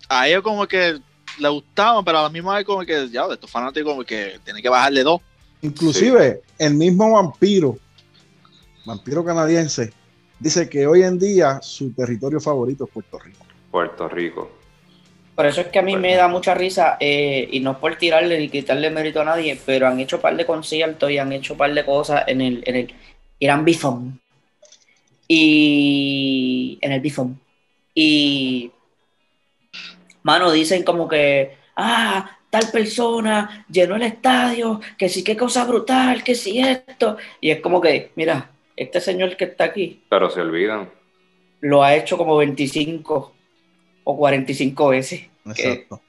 [0.08, 1.00] a ellos como que
[1.40, 4.40] le gustaban, pero a la misma vez como que, ya, de estos fanáticos como que
[4.44, 5.22] tienen que bajarle dos.
[5.62, 7.78] Inclusive el mismo vampiro,
[8.86, 9.94] vampiro canadiense,
[10.40, 13.46] dice que hoy en día su territorio favorito es Puerto Rico.
[13.72, 14.59] Puerto Rico.
[15.40, 17.96] Por eso es que a mí me da mucha risa, eh, y no es por
[17.96, 21.32] tirarle ni quitarle mérito a nadie, pero han hecho un par de conciertos y han
[21.32, 22.94] hecho un par de cosas en el, en el
[23.40, 24.20] Irán Bifón.
[25.30, 27.40] Y en el Bifón.
[27.96, 28.70] Y,
[30.24, 36.22] mano, dicen como que, ah, tal persona llenó el estadio, que sí, qué cosa brutal,
[36.22, 37.16] que sí esto.
[37.40, 40.90] Y es como que, mira, este señor que está aquí Pero se olvidan.
[41.62, 43.39] lo ha hecho como 25
[44.12, 45.22] o 45 veces.
[45.56, 46.02] Que- Exacto.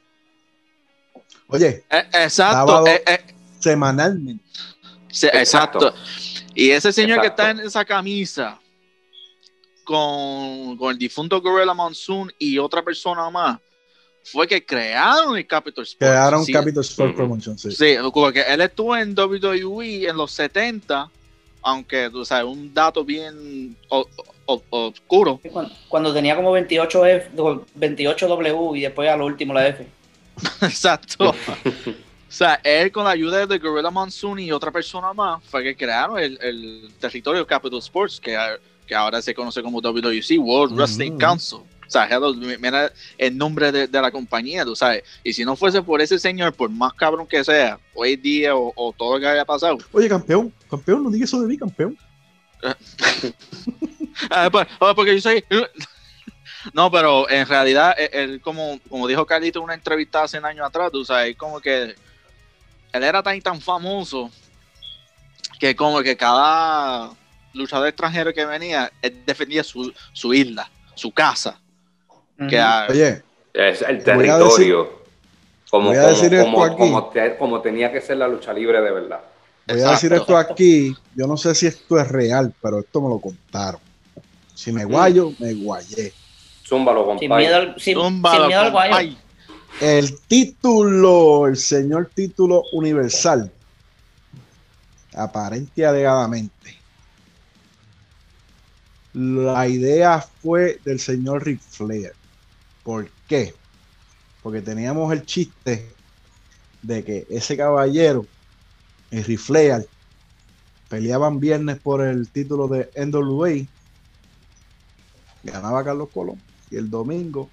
[1.49, 3.19] Oye, Eh, exacto, eh, eh,
[3.59, 4.45] semanalmente.
[5.11, 5.89] Sí, exacto.
[5.89, 5.95] Exacto.
[6.55, 8.59] Y ese señor que está en esa camisa
[9.85, 13.59] con, con el difunto Gorilla Monsoon y otra persona más
[14.23, 15.97] fue que crearon el Capital Sports.
[15.99, 17.17] Crearon sí, Capital Sport.
[17.17, 17.59] Promotion.
[17.59, 17.73] Sí.
[17.73, 21.11] Sí, porque él estuvo en WWE en los 70,
[21.63, 23.77] aunque tú sabes, un dato bien
[24.71, 25.41] oscuro.
[25.51, 27.31] Cuando, cuando tenía como 28, F,
[27.75, 29.87] 28 W y después a lo último la F.
[30.63, 31.31] Exacto.
[31.31, 31.35] O
[32.33, 36.19] sea, él con la ayuda de Gorilla Monsoon y otra persona más fue que crearon
[36.19, 38.39] el, el territorio Capital Sports, que,
[38.87, 41.19] que ahora se conoce como WWC, World Wrestling Mm.
[41.19, 41.59] Council.
[41.59, 45.03] O sea, hello, mira el nombre de, de la compañía, tú sabes.
[45.25, 48.73] Y si no fuese por ese señor, por más cabrón que sea, hoy día o,
[48.77, 51.99] o todo lo que haya pasado, Oye, campeón, campeón, no digas eso de mí, campeón.
[54.31, 55.45] Ah, pues, ah, porque yo soy.
[56.75, 60.45] No, pero en realidad, él, él como, como dijo Carlito en una entrevista hace un
[60.45, 61.95] año atrás, tú sabes, como que
[62.93, 64.31] él era tan y tan famoso
[65.59, 67.11] que como que cada
[67.55, 71.59] luchador extranjero que venía, él defendía su, su isla, su casa.
[72.49, 73.23] Que, Oye,
[73.55, 75.03] Es el Voy a territorio.
[75.71, 76.77] como, voy a como, decir esto como, aquí.
[76.77, 79.21] como te- como tenía que ser la lucha libre de verdad.
[79.67, 80.95] voy a decir esto aquí.
[81.15, 83.81] Yo no sé si esto es real, pero esto me lo contaron.
[84.55, 86.13] Si me guayo, me guayé.
[86.67, 87.43] Zúmbalo, Sin compadre.
[87.43, 89.17] miedo al, sin, sin miedo al guayo.
[89.81, 93.51] El título, el señor título universal,
[95.15, 96.79] aparente y alegadamente.
[99.15, 102.13] La idea fue del señor Ric Flair.
[102.85, 103.55] ¿Por qué?
[104.43, 105.91] Porque teníamos el chiste
[106.83, 108.27] de que ese caballero,
[109.11, 109.87] el Ric Flair,
[110.89, 113.67] peleaban viernes por el título de NWA,
[115.43, 117.49] ganaba Carlos Colón, y el domingo,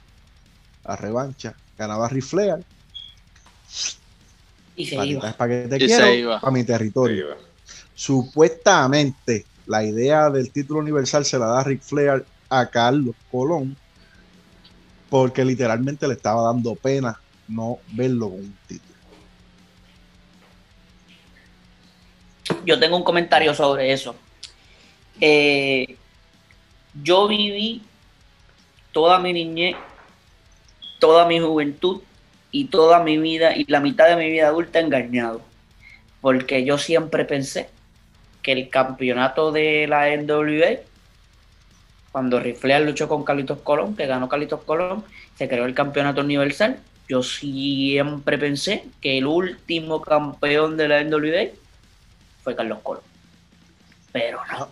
[0.84, 2.64] a revancha, ganaba Ric Flair,
[4.76, 5.34] Y se iba.
[5.34, 6.40] que te Y se quiero, iba.
[6.40, 7.36] para mi territorio.
[7.96, 13.76] Supuestamente, la idea del título universal se la da Ric Flair a Carlos Colón,
[15.10, 18.88] porque literalmente le estaba dando pena no verlo con un título.
[22.66, 24.16] Yo tengo un comentario sobre eso.
[25.20, 25.98] Eh,
[27.04, 27.82] yo viví
[28.92, 29.76] toda mi niñez,
[31.00, 32.02] toda mi juventud
[32.52, 35.42] y toda mi vida y la mitad de mi vida adulta engañado.
[36.22, 37.70] Porque yo siempre pensé
[38.42, 40.82] que el campeonato de la NWA,
[42.12, 45.04] cuando Ric Flair luchó con Carlitos Colón, que ganó Carlitos Colón,
[45.38, 46.80] se creó el campeonato universal.
[47.08, 51.52] Yo siempre pensé que el último campeón de la NWA
[52.44, 53.04] fue Carlos Colón.
[54.12, 54.70] Pero no,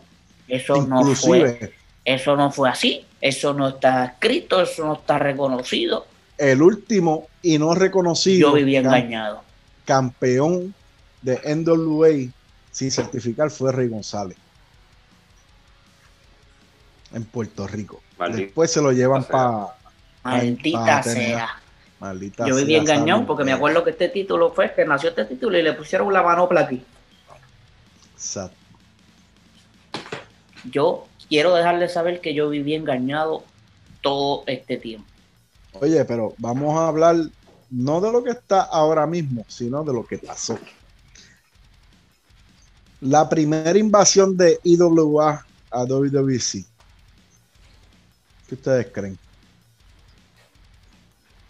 [0.47, 1.74] eso no fue,
[2.05, 6.05] eso no fue así, eso no está escrito, eso no está reconocido.
[6.37, 9.41] el último y no reconocido Yo viví cam- engañado.
[9.85, 10.73] campeón
[11.21, 12.31] de NWA
[12.71, 14.37] sin certificar fue Rey González
[17.13, 18.01] en Puerto Rico.
[18.17, 19.67] Maldita Después se lo llevan para
[20.23, 21.49] Maldita sea.
[21.99, 25.25] maldita Yo viví sea, engañado porque me acuerdo que este título fue que nació este
[25.25, 26.83] título y le pusieron la manopla aquí.
[28.13, 28.55] Exacto.
[30.65, 33.43] Yo quiero dejarle saber que yo viví engañado
[34.01, 35.07] todo este tiempo.
[35.81, 37.15] Oye, pero vamos a hablar
[37.69, 40.57] no de lo que está ahora mismo, sino de lo que pasó.
[43.01, 46.65] La primera invasión de IWA a WWC.
[48.47, 49.17] ¿Qué ustedes creen?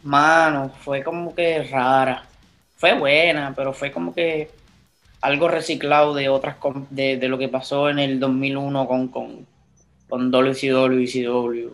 [0.03, 2.25] Mano, fue como que rara.
[2.77, 4.49] Fue buena, pero fue como que
[5.21, 6.57] algo reciclado de otras
[6.89, 9.45] de, de lo que pasó en el 2001 con con
[10.09, 11.69] con WCW y CW.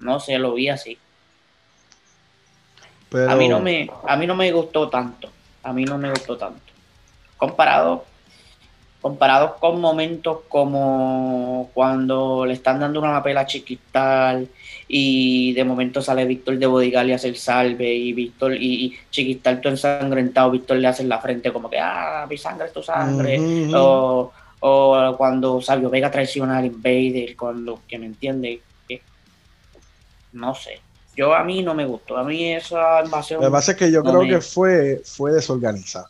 [0.00, 0.98] No sé, lo vi así.
[3.10, 5.30] Pero, A mí no me a mí no me gustó tanto.
[5.62, 6.60] A mí no me gustó tanto.
[7.36, 8.04] Comparado
[9.00, 14.46] comparados con momentos como cuando le están dando una pela a Chiquistal
[14.86, 18.98] y de momento sale Víctor de Bodigal y hace el salve y Víctor y, y
[19.10, 22.72] Chiquistal todo ensangrentado, Víctor le hace en la frente como que ah, mi sangre es
[22.72, 23.38] tu sangre
[23.74, 29.02] o, o cuando Sabio Vega traiciona al Invader cuando que me entiende que
[30.32, 30.80] no sé
[31.16, 33.90] yo a mí no me gustó a mí esa invasión Lo que pasa es que
[33.90, 36.08] yo no creo me- que fue, fue desorganizada.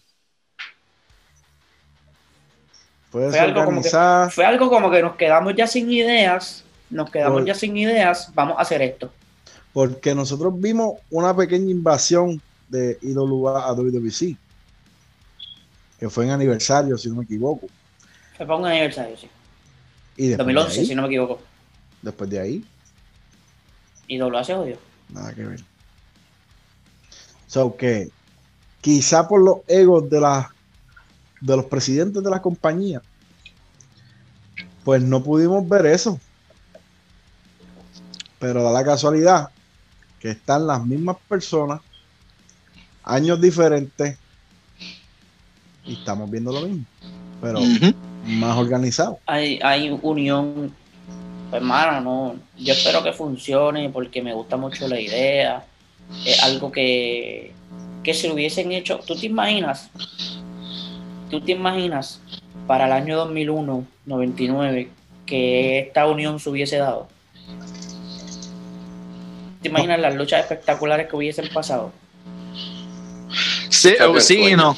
[3.11, 4.31] Fue Fue algo como que- desorganizada.
[4.31, 8.31] fue algo como que nos quedamos ya sin ideas, nos quedamos Por- ya sin ideas,
[8.35, 9.11] vamos a hacer esto.
[9.73, 14.37] Porque nosotros vimos una pequeña invasión de IWA a WWC.
[15.99, 17.67] Que fue en aniversario, si no me equivoco.
[18.41, 19.29] Se ponga un aniversario, sí.
[20.17, 21.43] Y después 2011, de ahí, si no me equivoco.
[22.01, 22.65] después de ahí,
[24.07, 24.79] Y W se jodió.
[25.11, 25.61] nada que ver.
[27.47, 28.09] So que
[28.81, 30.55] quizá por los egos de la
[31.43, 33.03] de los presidentes de la compañía,
[34.85, 36.19] pues no pudimos ver eso.
[38.39, 39.51] Pero da la casualidad
[40.19, 41.83] que están las mismas personas,
[43.05, 44.17] años diferentes,
[45.85, 46.87] y estamos viendo lo mismo,
[47.43, 47.61] pero.
[48.39, 49.19] Más organizado.
[49.27, 50.75] Hay, hay unión.
[51.51, 52.37] Pues, hermano, no.
[52.59, 55.65] Yo espero que funcione porque me gusta mucho la idea.
[56.25, 57.53] Es algo que,
[58.03, 59.91] que se lo hubiesen hecho, tú te imaginas,
[61.31, 62.21] tú te imaginas
[62.67, 64.89] para el año 2001, 99,
[65.27, 67.09] que esta unión se hubiese dado.
[69.63, 71.93] ¿Te imaginas las luchas espectaculares que hubiesen pasado?
[73.69, 74.77] Sí, sí y no.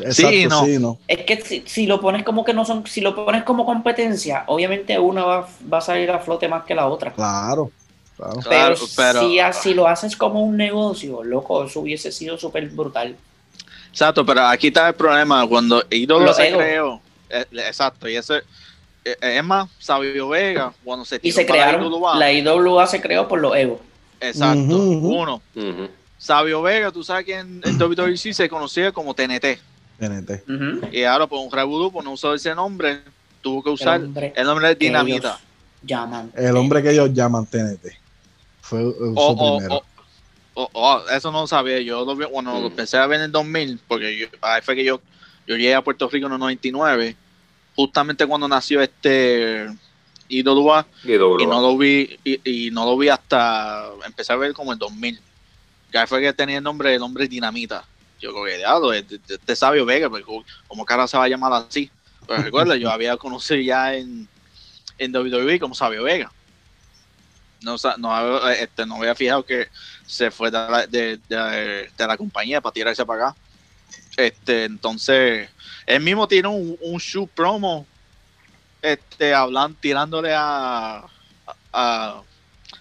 [0.00, 0.64] Exacto, Sí, no.
[0.64, 0.98] sí, no.
[1.08, 4.44] Es que si, si lo pones como que no son, si lo pones como competencia,
[4.46, 7.12] obviamente una va, va a salir a flote más que la otra.
[7.12, 7.70] Claro,
[8.16, 8.40] claro.
[8.40, 12.68] Claro, pero, pero- si, así lo haces como un negocio, loco, eso hubiese sido súper
[12.68, 13.16] brutal.
[13.90, 15.46] Exacto, pero aquí está el problema.
[15.46, 16.58] Cuando ídolo Los se egos.
[16.62, 18.42] creó, eh, exacto, y ese,
[19.04, 22.86] eh, es más, Sabio Vega, cuando se Y tiró se para crearon, IWA, la IWA
[22.86, 23.80] se creó por los egos.
[24.20, 25.40] exacto, uno.
[26.18, 29.58] Sabio Vega, tú sabes que en, en WWE se conocía como TNT,
[29.98, 30.42] TNT.
[30.92, 33.00] Y ahora por un revolú, por no usar ese nombre,
[33.40, 35.38] tuvo que usar El hombre el nombre de Dinamita.
[35.82, 36.32] llaman.
[36.34, 37.96] El hombre que ellos llaman TNT.
[38.60, 39.74] Fue O, usó o- primero.
[40.54, 42.72] o- o- o, eso no lo sabía, yo lo vi, bueno, lo Mm.
[42.72, 45.00] empecé a ver en el 2000, porque yo, ahí fue que yo,
[45.46, 47.14] yo llegué a Puerto Rico en el 99,
[47.76, 49.68] justamente cuando nació este
[50.28, 54.52] IWA, Y y no lo vi y, y no lo vi hasta empecé a ver
[54.54, 55.20] como en 2000
[55.92, 57.84] que ahí fue que tenía el nombre el nombre Dinamita
[58.20, 61.28] yo creo que diablo este, este sabio Vega porque como- como cara se va a
[61.28, 61.90] llamar así
[62.26, 64.28] pero recuerda yo había conocido ya en
[64.98, 66.30] en WWE como Sabio Vega
[67.62, 69.68] no no, había- este, no había fijado que
[70.06, 73.36] se fue de la, de, de- de la compañía para tirarse para acá
[74.16, 75.48] este entonces
[75.86, 77.86] él mismo tiene un, un show promo
[78.82, 81.04] este hablan tirándole a
[81.72, 82.22] a,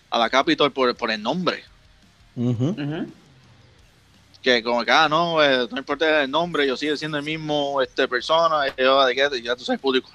[0.10, 1.64] a la Capitol por, por el nombre.
[2.80, 3.12] Ujú.
[4.46, 7.82] Que como que ah no eh, no importa el nombre yo sigo siendo el mismo
[7.82, 10.08] este persona yo, de ya tú sabes público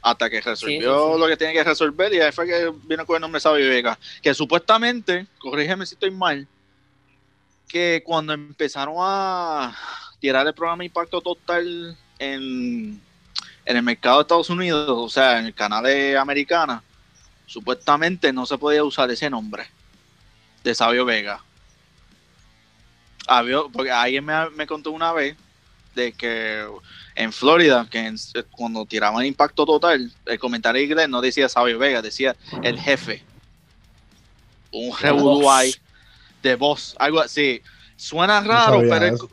[0.00, 1.20] hasta que resolvió Sí, sí, sí.
[1.20, 3.98] lo que tiene que resolver y ahí fue que vino con el nombre Sabio Vega
[4.22, 6.48] que supuestamente corrígeme si estoy mal
[7.68, 9.76] que cuando empezaron a
[10.18, 12.98] tirar el programa Impacto Total en,
[13.66, 16.82] en el mercado de Estados Unidos, o sea, en el canal de Americana,
[17.46, 19.66] supuestamente no se podía usar ese nombre
[20.62, 21.42] de Sabio Vega.
[23.26, 25.36] Había, porque alguien me, me contó una vez
[25.94, 26.64] de que
[27.14, 28.16] en Florida, que en-
[28.50, 33.22] cuando tiraban Impacto Total, el comentario inglés no decía Sabio Vega, decía el jefe.
[34.72, 35.46] Un revolú
[36.42, 37.62] de voz, algo así.
[37.96, 39.30] Suena raro, pero, eso.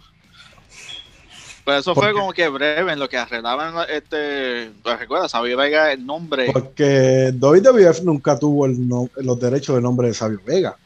[1.65, 2.19] pero eso ¿Por fue qué?
[2.19, 6.51] como que breve en lo que arreglaban este, pues recuerda, Sabio Vega el nombre.
[6.53, 10.77] Porque WWF nunca tuvo el no- los derechos del nombre de Sabio Vega.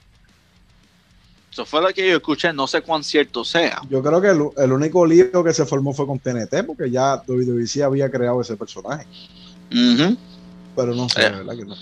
[1.55, 3.79] Eso fue lo que yo escuché, no sé cuán cierto sea.
[3.89, 7.15] Yo creo que el, el único lío que se formó fue con TNT, porque ya
[7.25, 9.07] WWC había creado ese personaje.
[9.69, 11.29] Pero no sé, Eh.
[11.29, 11.75] ¿verdad que no?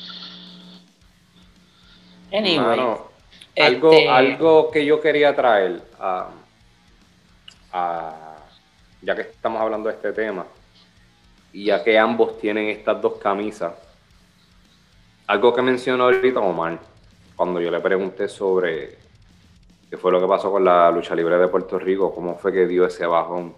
[2.32, 3.08] Anyway, Mano,
[3.58, 6.30] algo, este, algo que yo quería traer, a-
[7.72, 8.36] a-
[9.02, 10.46] ya que estamos hablando de este tema,
[11.52, 13.74] y ya que ambos tienen estas dos camisas,
[15.26, 16.80] algo que mencionó ahorita Omar,
[17.36, 19.02] cuando yo le pregunté sobre
[19.94, 22.66] qué fue lo que pasó con la lucha libre de Puerto Rico, cómo fue que
[22.66, 23.54] dio ese bajón,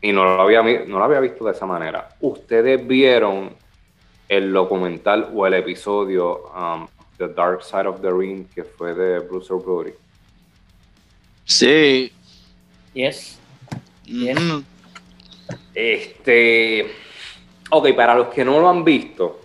[0.00, 2.08] y no lo había, no lo había visto de esa manera.
[2.22, 3.50] ¿Ustedes vieron
[4.30, 6.88] el documental o el episodio um,
[7.18, 9.92] The Dark Side of the Ring que fue de Bruce Brody?
[11.44, 12.10] Sí.
[12.94, 13.38] yes.
[14.06, 14.38] Bien.
[14.38, 14.64] Ujú.
[15.74, 16.90] Este.
[17.68, 19.38] Ok, para los que no lo han visto,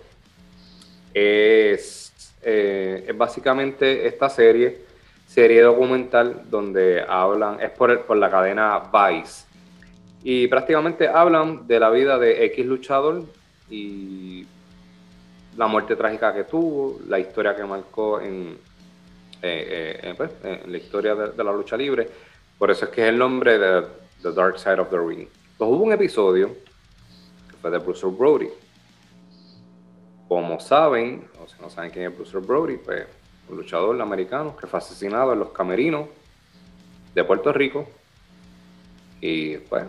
[1.12, 4.87] es, eh, es básicamente esta serie,
[5.28, 9.44] serie documental donde hablan, es por, el- por la cadena Vice,
[10.24, 13.24] y prácticamente hablan de la vida de X luchador
[13.70, 14.46] y
[15.56, 18.56] la muerte trágica que tuvo, la historia que marcó en,
[19.42, 22.08] eh, eh, eh, pues, en la historia de, de la lucha libre.
[22.58, 23.84] Por eso es que es el nombre de
[24.22, 25.28] The Dark Side of the Ring.
[25.52, 26.48] Entonces hubo un episodio
[27.50, 28.48] que fue de Bruce Brody.
[30.26, 33.06] Como saben, o si no saben quién es Bruce Brody, pues
[33.50, 36.06] un luchador americano que fue asesinado en los camerinos
[37.14, 37.88] de Puerto Rico
[39.20, 39.84] y pues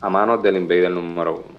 [0.00, 1.58] a manos del Invader número uno.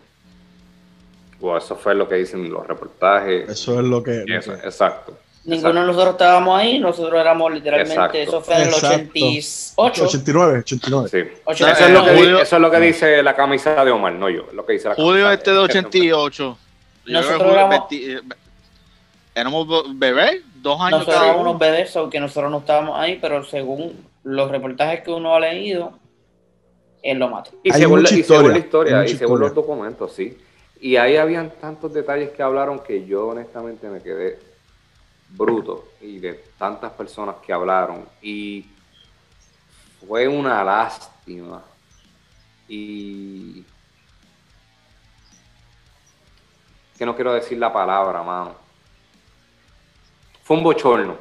[1.39, 3.47] O eso fue lo que dicen los reportajes.
[3.49, 4.23] Eso es lo que.
[4.25, 5.17] Y lo eso, que- exacto.
[5.45, 8.17] Ninguno de nosotros estábamos ahí, nosotros éramos literalmente, Exacto.
[8.17, 8.95] eso fue en el Exacto.
[8.95, 10.03] 88.
[10.03, 11.09] 89, 89.
[11.09, 11.17] Sí.
[11.47, 14.29] Eso, es lo que, Julio- eso es lo que dice la camisa de Omar, no
[14.29, 14.45] yo.
[14.51, 16.57] Lo que dice la Julio camisa este de 88.
[17.05, 18.21] Yo Nosotros creo que Julio éramos- 20 eh,
[19.35, 21.41] éramos bebés, dos años Nosotros cada uno.
[21.49, 25.93] unos bebés, aunque nosotros no estábamos ahí, pero según los reportajes que uno ha leído,
[27.03, 27.51] él lo mató.
[27.63, 30.11] Y Hay según, mucha la- y según historia, la historia, hay y según los documentos,
[30.13, 30.37] sí.
[30.81, 34.39] Y ahí habían tantos detalles que hablaron que yo honestamente me quedé
[35.29, 35.85] bruto.
[36.01, 38.05] Y de tantas personas que hablaron.
[38.21, 38.65] Y
[40.07, 41.63] fue una lástima.
[42.67, 43.63] Y
[46.97, 48.55] que no quiero decir la palabra, mano.
[50.47, 51.17] Fue un bochorno.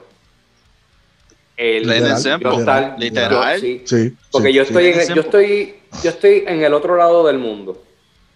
[1.57, 3.55] El, Literal, literal, estar- literal.
[3.57, 4.17] yo- sí, Sí.
[4.31, 5.75] porque sí, yo estoy, en, yo estoy,
[6.05, 7.83] yo estoy en el otro lado del mundo.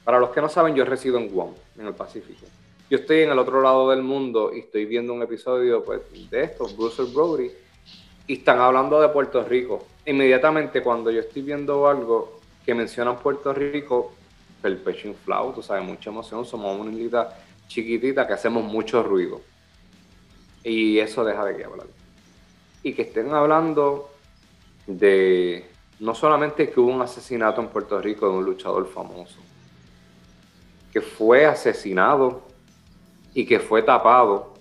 [0.03, 2.47] Para los que no saben, yo resido en Guam, en el Pacífico.
[2.89, 6.43] Yo estoy en el otro lado del mundo y estoy viendo un episodio pues, de
[6.43, 7.51] estos, Bruce Brody,
[8.27, 9.87] y están hablando de Puerto Rico.
[10.07, 14.13] Inmediatamente cuando yo estoy viendo algo que mencionan Puerto Rico,
[14.65, 17.39] el pecho inflado, tú sabes, mucha emoción, somos una islita
[17.69, 19.41] chiquitita que hacemos mucho ruido.
[20.65, 21.87] Y eso deja de que hablar.
[22.83, 24.11] Y que estén hablando
[24.87, 25.67] de
[26.01, 29.37] no solamente que hubo un asesinato en Puerto Rico de un luchador famoso,
[30.93, 32.43] que fue asesinado
[33.35, 34.55] y que fue tapado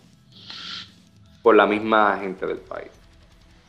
[1.41, 2.91] por la misma gente del país.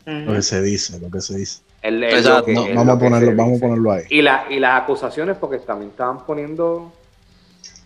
[0.05, 1.63] Lo que se dice, lo que se dice.
[1.83, 2.39] El- el- Exacto.
[2.41, 4.03] lo que- No, es vamos a ponerlo, vamos a ponerlo ahí.
[4.11, 6.93] Y, la, y las acusaciones, porque también estaban poniendo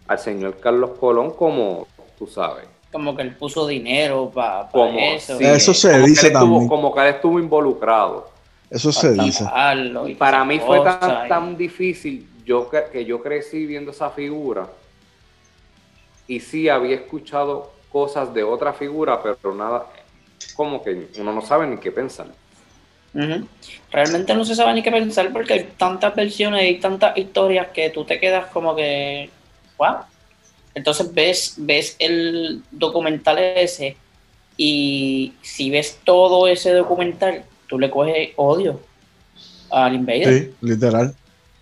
[0.09, 1.87] al señor Carlos Colón como,
[2.19, 2.65] tú sabes,
[2.95, 4.69] Como que él puso dinero para
[5.17, 5.33] eso.
[5.37, 5.39] sí.
[5.45, 6.69] que- Eso se como, que dice él estuvo, también.
[6.69, 8.31] como que él estuvo involucrado.
[8.71, 9.45] Eso se dice.
[10.07, 13.91] y Para mí fue tan, cosas, y- tan difícil yo que, que yo crecí viendo
[13.91, 14.69] esa figura
[16.29, 19.87] y sí había escuchado cosas de otra figura, pero nada,
[20.55, 22.27] como que uno no sabe ni qué pensar.
[23.93, 27.91] Realmente no se sabe ni qué pensar porque hay tantas versiones y tantas historias que
[27.91, 29.31] tú te quedas como que,
[29.79, 29.97] wow.
[30.75, 33.97] Entonces ves, ves el documental ese
[34.57, 38.81] y si ves todo ese documental, tú le coges odio
[39.71, 40.35] al Invader.
[40.43, 41.15] Sí, literal.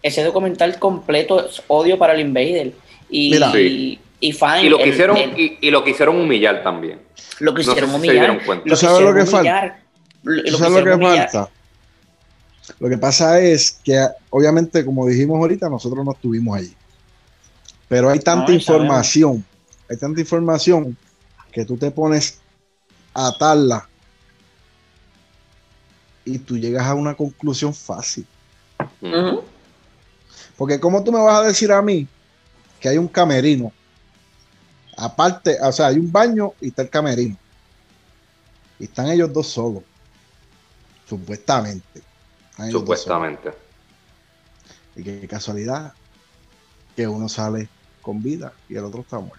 [0.02, 2.72] Ese documental completo es odio para el Invader.
[3.08, 3.52] Y, Mira.
[3.52, 3.98] Sí.
[4.20, 7.00] y, fine, Y lo quisieron, el- y, y lo quisieron humillar también.
[7.40, 8.16] lo que no sé hicieron si se humillar.
[8.26, 8.64] dieron cuenta.
[8.66, 9.38] Lo ¿Tú sabes lo quisieron que falta?
[9.40, 9.82] humillar.
[10.22, 11.30] Lo, ¿Tú lo sabes lo que quisieron humillar.
[11.30, 11.50] falta?
[12.78, 16.72] Lo que pasa es que, obviamente, como dijimos ahorita, nosotros no estuvimos allí.
[17.92, 19.44] Pero hay tanta No, información,
[19.86, 20.96] hay tanta información
[21.52, 22.40] que tú te pones
[23.12, 23.86] a atarla
[26.24, 28.26] y tú llegas a una conclusión fácil.
[30.56, 32.08] Porque ¿cómo tú me vas a decir a mí
[32.80, 33.70] que hay un camerino?
[34.96, 37.36] Aparte, o sea, hay un baño y está el camerino.
[38.78, 39.82] Y están ellos dos solos.
[41.06, 42.00] Supuestamente.
[42.56, 42.72] Solos.
[42.72, 43.52] Supuestamente.
[44.96, 45.92] Y qué casualidad
[46.96, 47.68] que uno sale
[48.02, 49.38] con vida y el otro está muerto.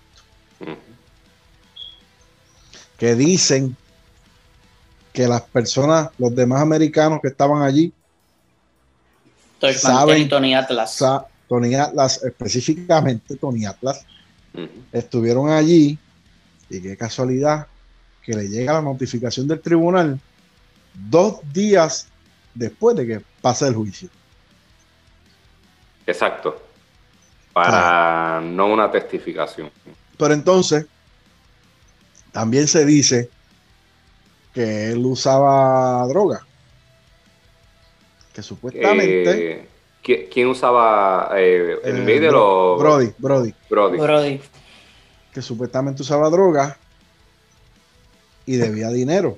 [2.97, 3.75] Que dicen
[5.11, 7.93] que las personas, los demás americanos que estaban allí,
[9.79, 10.95] Saben- Tony Atlas.
[10.95, 14.05] sa- Tony Atlas, específicamente Tony Atlas,
[14.91, 15.97] estuvieron allí
[16.69, 17.67] y qué casualidad
[18.23, 20.19] que le llega la notificación del tribunal
[21.09, 22.07] dos días
[22.53, 24.09] después de que pase el juicio.
[26.07, 26.61] Exacto.
[27.53, 29.69] Para no una testificación.
[30.17, 30.87] Pero entonces,
[32.31, 33.29] también se dice
[34.53, 36.45] que él usaba droga.
[38.33, 39.51] Que supuestamente...
[39.51, 39.67] Eh,
[40.03, 43.53] ¿qui- ¿Quién usaba eh, el eh, Invader Bro- o Brody, Brody.
[43.69, 43.97] Brody?
[43.97, 44.41] Brody.
[45.31, 46.77] Que supuestamente usaba droga
[48.45, 49.37] y debía dinero.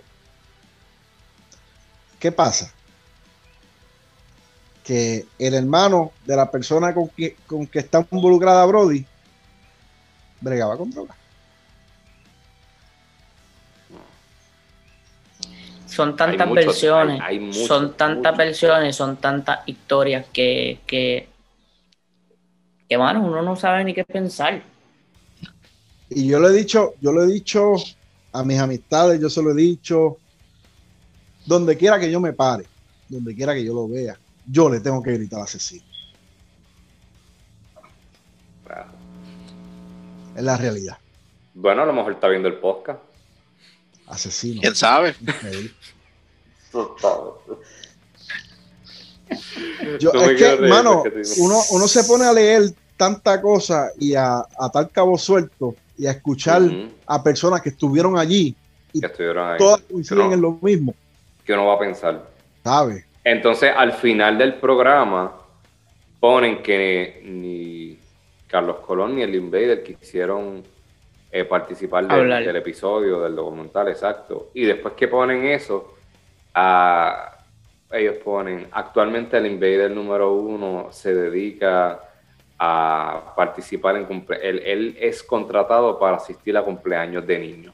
[2.20, 2.74] ¿Qué pasa?
[4.86, 9.04] Que el hermano de la persona con que, con que está involucrada Brody
[10.40, 11.16] bregaba con droga.
[15.88, 18.38] Son tantas muchos- versiones, hay- hay muchos, son tantas muchos.
[18.38, 21.30] versiones, son tantas historias que, que,
[22.90, 24.62] que, mano, uno no sabe ni qué pensar.
[26.10, 27.76] Y yo le he dicho, yo le he dicho
[28.34, 30.18] a mis amistades, yo se lo he dicho,
[31.46, 32.66] donde quiera que yo me pare,
[33.08, 34.18] donde quiera que yo lo vea,
[34.48, 35.84] yo le tengo que gritar asesino.
[40.36, 40.98] Es la realidad.
[41.54, 43.00] Bueno, a lo mejor está viendo el podcast.
[44.08, 44.62] Asesino.
[44.62, 45.16] ¿Quién sabe?
[50.00, 53.42] Yo, es que, reír, mano, es que te- uno, uno se pone a leer tanta
[53.42, 56.62] cosa y a atar cabo suelto y a escuchar
[57.08, 58.56] a personas que estuvieron allí
[58.94, 59.58] y que estuvieron ahí.
[59.58, 60.34] todas coinciden no.
[60.34, 60.94] en lo mismo,
[61.46, 62.28] Que uno va a pensar.
[62.64, 63.06] ¿sabes?
[63.26, 65.36] Entonces, al final del programa,
[66.20, 67.98] ponen que ni
[68.46, 70.64] Carlos Colón ni el Invader quisieron
[71.32, 74.52] eh, participar del, episodio, del documental, exacto.
[74.54, 75.96] Y después que ponen eso,
[77.92, 82.00] ellos ponen, actualmente el Invader número uno se dedica
[82.60, 87.74] a participar en cumple él, él es contratado para asistir a cumpleaños de niños.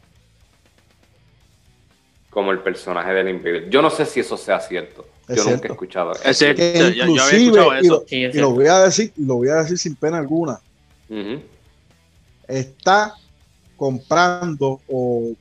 [2.30, 3.70] como el personaje del Invader.
[3.70, 5.11] Yo no sé si eso sea cierto.
[5.28, 5.68] Es Yo nunca cierto.
[5.68, 6.58] he escuchado Es cierto.
[6.62, 7.94] Que yo- yo había inclusive, escuchado y eso.
[7.94, 10.18] lo, Sí, es y lo voy a decir, y lo voy a decir sin pena
[10.18, 10.60] alguna,
[12.48, 13.14] está
[13.78, 15.34] comprando o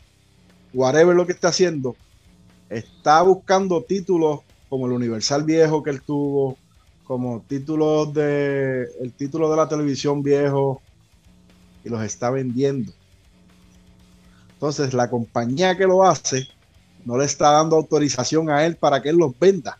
[0.72, 1.96] whatever lo que está haciendo,
[2.68, 6.56] está buscando títulos como el Universal viejo que él tuvo,
[7.04, 10.80] como títulos de el título de la televisión viejo
[11.84, 12.92] y los está vendiendo.
[14.52, 16.46] Entonces la compañía que lo hace
[17.04, 19.78] no le está dando autorización a él para que él los venda.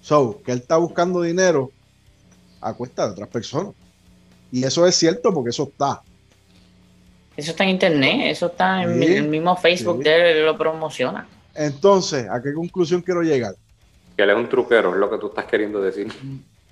[0.00, 1.70] So, que él está buscando dinero
[2.60, 3.72] a cuesta de otras personas.
[4.50, 6.02] Y eso es cierto porque eso está.
[7.36, 10.04] Eso está en internet, eso está en Sí, el mismo Facebook sí.
[10.04, 11.26] de él lo promociona.
[11.54, 13.54] Entonces, ¿a qué conclusión quiero llegar?
[14.16, 16.12] Que él es un truquero, es lo que tú estás queriendo decir.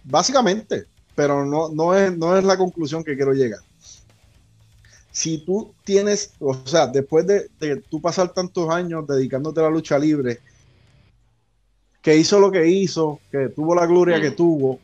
[0.05, 0.85] Básicamente,
[1.15, 3.61] pero no, no, es, no es la conclusión que quiero llegar.
[5.21, 9.69] Si tú tienes, o sea, después de, de tú pasar tantos años dedicándote a la
[9.71, 10.39] lucha libre,
[12.01, 14.23] que hizo lo que hizo, que tuvo la gloria Mm.
[14.23, 14.79] que tuvo,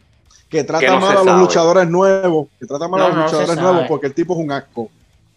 [0.51, 1.41] que trata Que no mal a los sabe.
[1.41, 4.53] luchadores nuevos, que trata mal a los no luchadores nuevos porque el tipo es un
[4.53, 4.91] asco.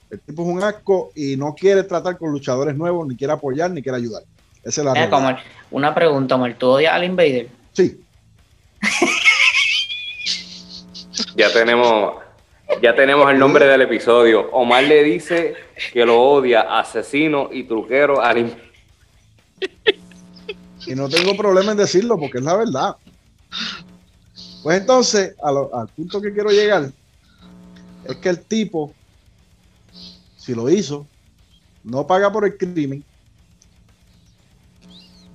[0.10, 3.72] El tipo es un asco y no quiere tratar con luchadores nuevos, ni quiere apoyar,
[3.72, 4.24] ni quiere ayudar.
[4.64, 5.30] Esa es la como
[5.72, 7.48] una pregunta, Omar, ¿tú odias al Invader?
[7.72, 8.02] Sí,
[11.38, 12.16] Ya tenemos,
[12.82, 14.50] ya tenemos el nombre del episodio.
[14.52, 15.56] Omar le dice
[15.94, 18.56] que lo odia, asesino y truquero al.
[20.88, 22.96] Y no tengo problema en decirlo porque es la verdad.
[24.64, 26.90] Pues entonces, a lo- al punto que quiero llegar,
[28.06, 28.94] es que el tipo,
[30.38, 31.06] si lo hizo,
[31.84, 33.04] no paga por el crimen,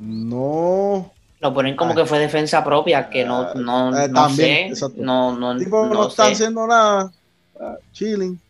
[0.01, 1.11] no,
[1.41, 1.95] Lo ponen como Ah.
[1.95, 4.97] que fue defensa propia, que no, Ah, no, eh, no también, sé, exacto.
[5.03, 6.33] no, no, el tipo no, no está sé.
[6.33, 7.13] haciendo nada,
[7.93, 8.41] chilling,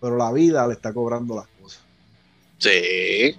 [0.00, 1.80] pero la vida le está cobrando las cosas.
[2.58, 3.36] Sí.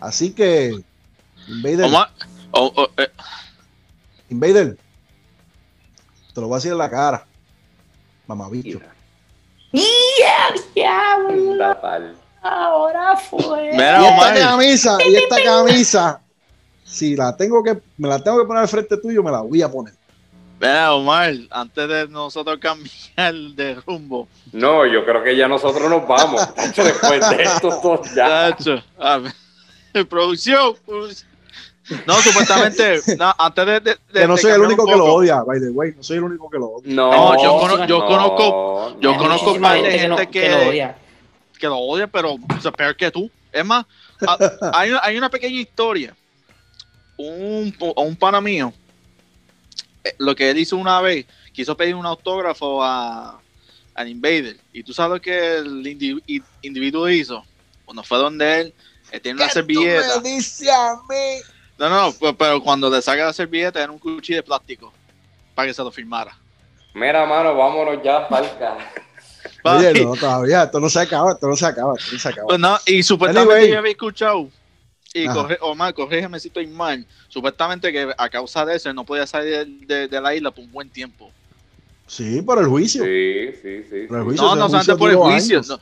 [0.00, 0.78] Así que,
[1.48, 1.90] Invader,
[2.96, 3.10] eh,
[4.28, 4.76] Invader,
[6.34, 7.26] te lo voy a decir en la cara,
[8.26, 8.80] mamabicho.
[10.84, 12.16] Anda pal.
[12.42, 13.70] Ahora fue.
[13.72, 16.20] Mira, y esta camisa, y esta camisa,
[16.84, 19.62] si la tengo que, me la tengo que poner al frente tuyo, me la voy
[19.62, 19.94] a poner.
[20.60, 26.06] Mira, Omar, antes de nosotros cambiar de rumbo, No, yo creo que ya nosotros nos
[26.06, 26.54] vamos.
[26.54, 28.50] Tacho, Después de esto, todo ya.
[28.50, 29.32] Tacho, a ver,
[30.08, 30.74] producción.
[32.04, 33.80] No, supuestamente, no, antes de, de-
[34.12, 36.24] de- Que no soy el único que lo odia, by the way, no soy el
[36.24, 36.92] único que lo odia.
[36.94, 39.18] No, No, yo cono- yo no, conozco- yo no.
[39.18, 40.96] conozco par de gente que, no- gente que que- lo odia.
[41.60, 43.30] que lo odia, pero o sea, peor que tú.
[43.52, 43.86] Es más,
[44.26, 46.16] a- hay, una- hay una pequeña historia.
[47.16, 48.72] Un, un pana mío,
[50.18, 53.40] lo que él hizo una vez, quiso pedir un autógrafo a,
[53.94, 54.56] al Invader.
[54.72, 55.86] Y tú sabes lo que el
[56.62, 57.44] individuo hizo.
[57.84, 58.74] Cuando fue donde él,
[59.10, 60.20] él tiene una servilleta.
[60.20, 61.42] dice a mí?
[61.78, 64.92] No, no, pero, pero cuando le saca la servilleta, era un cuchillo de plástico
[65.54, 66.36] para que se lo firmara.
[66.94, 68.76] Mira, mano, vámonos ya, palca.
[69.64, 72.46] Oye, no, todavía, esto no se acaba, esto no se acaba, esto no se acaba.
[72.46, 73.72] Pues no, y supuestamente Anyway.
[73.72, 74.48] yo había escuchado,
[75.24, 79.04] y corre, Omar, corrígeme si estoy mal, supuestamente que a causa de eso él no
[79.04, 81.30] podía salir de, de- de la isla por un buen tiempo.
[82.06, 83.02] Sí, por el juicio.
[83.04, 83.96] Sí, sí, sí.
[84.10, 85.80] El juicio- No, no solamente por el juicio, no,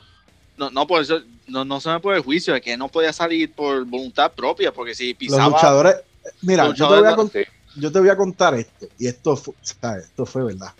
[0.57, 3.53] no, no por eso, no, no solamente por el juicio, es que no podía salir
[3.53, 5.49] por voluntad propia, porque si Los pisaba...
[5.49, 5.95] luchadores,
[6.41, 7.79] mira, los yo te, voy a luchadores Sí.
[7.81, 10.05] yo te voy a contar esto, y esto fue, ¿sabes?
[10.05, 10.73] esto fue verdad.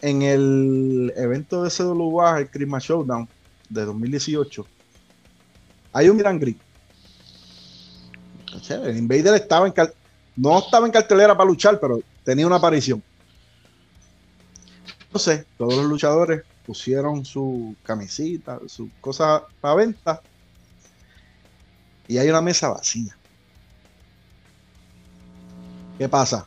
[0.00, 3.28] En el evento de CWA, el Christmas Showdown
[3.68, 4.66] de 2018,
[5.92, 6.56] hay un Gran Gris.
[8.52, 9.74] El Invader estaba en
[10.36, 13.02] no estaba en cartelera para luchar, pero tenía una aparición.
[15.06, 20.22] Entonces, todos los luchadores pusieron su camisita, sus cosas para venta,
[22.08, 23.16] y hay una mesa vacía.
[25.98, 26.46] ¿Qué pasa?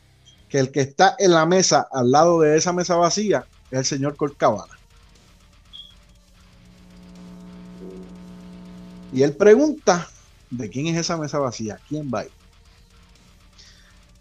[0.50, 3.86] Que el que está en la mesa al lado de esa mesa vacía es el
[3.86, 4.74] señor Corcavana.
[9.14, 10.10] Y él pregunta
[10.58, 12.26] de quién es esa mesa vacía, quién va.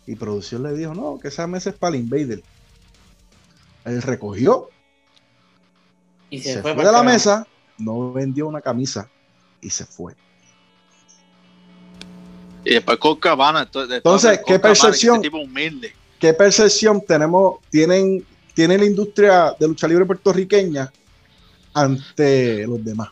[0.07, 2.43] Y producción le dijo, no, que esa mesa es para el Invader.
[3.85, 4.69] Él recogió,
[6.31, 7.47] Y se, se, fue, fue de la mesa,
[7.79, 9.09] no vendió una camisa
[9.61, 10.15] y se fue.
[12.65, 13.63] Y después con Cabana.
[13.63, 15.21] Entonces, Entonces, ¿qué percepción?
[15.21, 15.95] tipo humilde.
[16.19, 18.25] ¿Qué percepción tenemos, tienen,
[18.55, 20.91] tiene la industria de lucha libre puertorriqueña
[21.75, 23.11] ante los demás?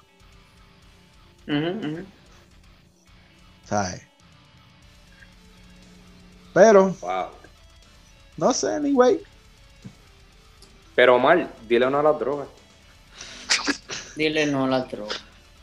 [1.47, 2.05] Ujú, ujú.
[3.73, 4.03] ¿Sabes?
[6.53, 7.29] Pero, Wow.
[8.37, 9.18] no sé, anyway.
[10.95, 12.49] Pero Omar, dile no a las drogas.
[14.16, 15.16] Dile no a la droga.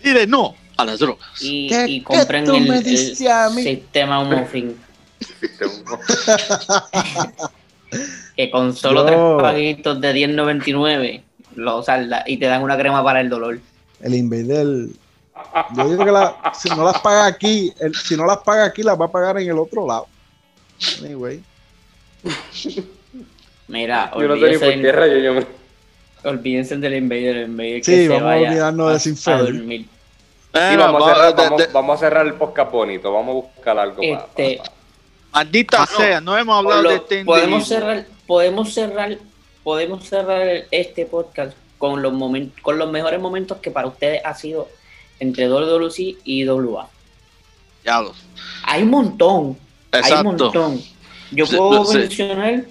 [0.04, 1.28] Y de no a las drogas.
[1.40, 3.62] y, ¿Qué- y qué compren tú el, me el dices a mí?
[3.62, 4.48] sistema un-
[8.36, 11.22] Que con solo Yo- tres paguitos de 10.99
[11.58, 13.60] lo salda y te dan una crema para el dolor.
[14.02, 14.88] El Invader.
[15.76, 18.84] Yo digo que la- si no las paga aquí, el- si no las paga aquí,
[18.84, 20.08] las va a pagar en el otro lado.
[21.04, 21.44] Anyway.
[23.68, 25.46] Mira, Yo no sé por qué yo me...
[26.24, 29.10] olvídense del Invader, el Invader Sí, que se vamos a vaya olvidarnos de a, ese
[29.10, 29.44] a infierno.
[29.46, 29.82] dormir.
[29.82, 33.14] Sí, Eh, vamos, a cerrar, de- vamos, de- vamos a cerrar el podcast bonito.
[33.14, 34.72] Vamos a buscar algo para- Este, para-
[35.32, 35.98] Maldita Ah, no.
[35.98, 39.18] sea, no hemos hablado lo- de este podemos cerrar, podemos cerrar,
[39.64, 44.34] podemos cerrar este podcast con los momentos, con los mejores momentos que para ustedes ha
[44.34, 44.68] sido
[45.20, 46.90] entre WWC y WA.
[47.86, 48.14] Ya lo-
[48.64, 49.58] Hay un montón,
[49.92, 50.24] hay un Exacto.
[50.24, 50.82] montón.
[51.32, 51.98] Yo Sí, puedo sí.
[51.98, 52.64] mencionar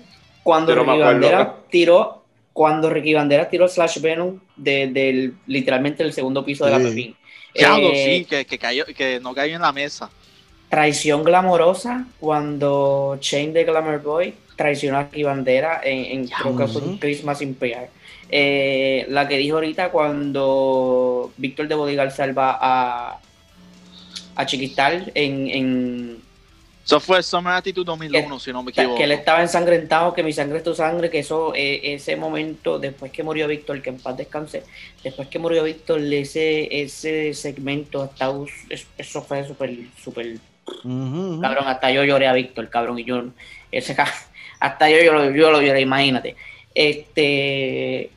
[0.42, 0.98] cuando Ricky.
[0.98, 6.70] Bandera tiró, cuando Ricky Bandera tiró Slash Venom de- del literalmente el segundo piso de
[6.72, 6.78] la.
[6.78, 7.14] Pepín.
[7.54, 10.10] Ya lo, Eh, sí, que, que, cayó, que no cayó en la mesa.
[10.68, 16.66] Traición glamorosa cuando Shane de Glamour Boy traicionó a Ricky Bandera en, en creo que
[16.66, 16.98] fue un.
[16.98, 17.88] Christmas in PR.
[18.30, 23.18] Eh, la que dijo ahorita cuando Víctor de Bodigal salva a,
[24.36, 26.18] a Chiquistal en, en
[26.84, 28.96] Eso fue Summer Attitude 2001, si no me equivoco.
[28.96, 32.78] que él estaba ensangrentado, que mi sangre es tu sangre, que eso, eh, ese momento,
[32.78, 34.62] después que murió Víctor, que en paz descanse,
[35.02, 38.30] después que murió Víctor, ese, ese segmento, hasta,
[38.98, 40.36] eso fue súper, súper.
[41.40, 43.22] Cabrón, hasta yo lloré a Víctor, cabrón, y yo,
[43.72, 43.96] ese,
[44.60, 46.36] hasta yo, yo, lo- yo lo lloré, imagínate.
[46.74, 48.10] Este,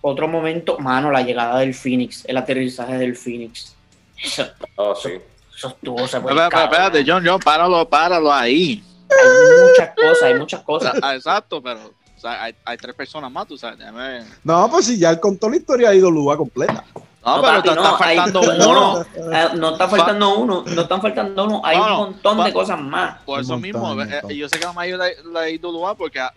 [0.00, 3.74] otro momento, mano, la llegada del Phoenix, el aterrizaje del Phoenix.
[4.22, 4.46] Eso,
[4.76, 5.10] Oh, sí.
[5.56, 6.70] eso estuvo, se fue espera, cabrón.
[6.72, 8.82] espérate, John, John, páralo, páralo ahí.
[9.10, 10.94] Hay muchas cosas, hay muchas cosas.
[11.02, 11.80] ah, exacto, pero
[12.16, 13.78] o sea, hay, hay tres personas más, tú sabes.
[13.78, 16.84] déjame- No, pues si ya él contó la historia de IWA completa.
[17.24, 19.06] No, No, pero papi, te no, está faltando no, uno.
[19.32, 22.52] Ah, no está faltando uno, no están faltando uno, hay No, un montón pa- de
[22.52, 23.22] cosas más.
[23.22, 26.32] Por eso montón, mismo, eh, yo sé que la mayoría la, la IWA, porque ah,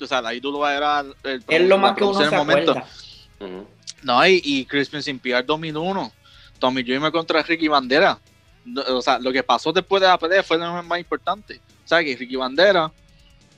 [0.00, 2.70] o sea, la IWA era el, Es lo más que uno se en el momento.
[2.72, 3.64] acuerda.
[4.02, 6.12] No, y, y Christmas in PR 2001.
[6.58, 8.18] Tommy Dreamer contra Ricky Bandera.
[8.88, 11.60] O sea, lo que pasó después de la pelea fue lo más importante.
[11.84, 12.90] O sea, que Ricky Bandera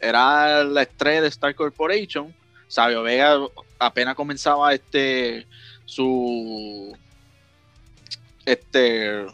[0.00, 2.34] era la estrella de Star Corporation.
[2.68, 3.38] Sabio Vega
[3.78, 5.46] apenas comenzaba este
[5.84, 6.96] su
[8.44, 9.26] este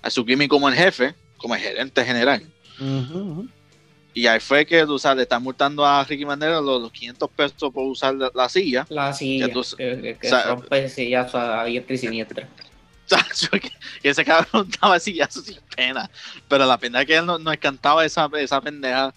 [0.00, 2.42] a su gimmick como el jefe, como el gerente general.
[2.80, 3.48] Ujú.
[4.18, 7.30] Y ahí fue que tú sabes, le están multando a Ricky Bandera los, los 500
[7.30, 8.84] pesos por usar la, la silla.
[8.88, 12.48] La silla, tú- que, que- que o sea, rompe sillas a diestra y siniestra.
[14.02, 16.10] Que ese cabrón estaba así ya sin pena.
[16.48, 19.14] Pero la pena es que él no, no cantaba esa, esa pendeja.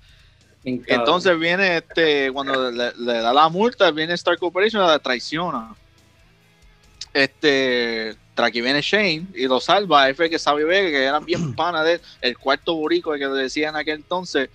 [0.64, 5.74] Entonces viene este, cuando le, le da la multa, viene Star Corporation y la traiciona.
[7.12, 10.04] Este, tras viene Shane y lo salva.
[10.04, 13.18] Ahí fue que Sabio Vega, que eran bien pana de él, el cuarto borico que
[13.28, 14.49] le decían en aquel entonces,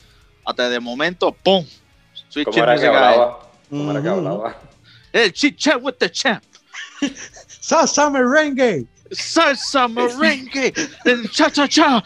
[0.46, 1.66] hasta de momento, ¡pum!
[2.28, 3.40] Switch ¿Cómo era que hablaba?
[3.68, 4.56] ¿Cómo era que hablaba?
[5.12, 6.42] El chit chat with the champ.
[7.60, 8.86] Salsa merengue.
[9.10, 10.72] Salsa merengue.
[11.04, 12.02] el cha cha cha.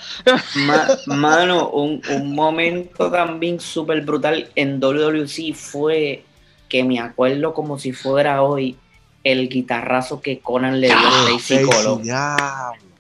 [0.55, 6.25] Ma- mano, un, un momento también súper brutal en WWC fue
[6.69, 8.77] que me acuerdo como si fuera hoy
[9.23, 12.03] el guitarrazo que Conan le dio a Stacy Colón.
[12.03, 12.91] diablo.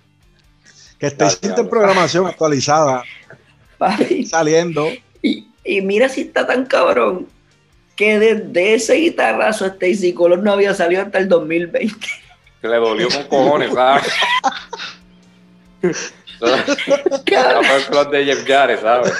[0.98, 3.04] Que está en programación actualizada,
[3.78, 4.86] Papi, saliendo.
[5.22, 7.26] Y, y mira si está tan cabrón
[7.96, 11.94] que desde ese guitarrazo Stacy Colón no había salido hasta el 2020.
[12.62, 14.12] Que le dolió con cojones, ¿sabes?
[17.26, 17.64] Cabrón.
[17.64, 19.12] fue el club de Jeff Jarrett, ¿sabes?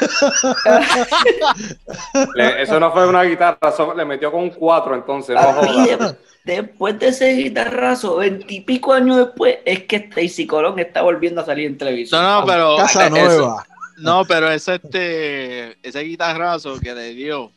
[2.35, 5.99] Le- eso no fue una guitarra, eso le metió con un 4 entonces, no jodas.
[5.99, 11.45] de- después de ese guitarrazo, veintipico años después, es que Stacy Colón está volviendo a
[11.45, 12.23] salir en televisión.
[12.23, 12.77] No, no, pero.
[12.79, 13.67] Casa eso- nueva.
[14.01, 17.53] No, pero ese este ese guitarrazo que le dio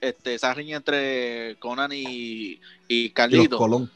[0.00, 3.58] este esa riña entre Conan y, y Y los Carlito.
[3.58, 3.90] Colón.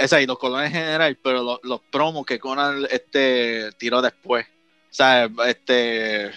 [0.00, 4.46] Esa y los colones en general, pero los, los promos que Conan este tiró después.
[4.46, 6.30] O sea, este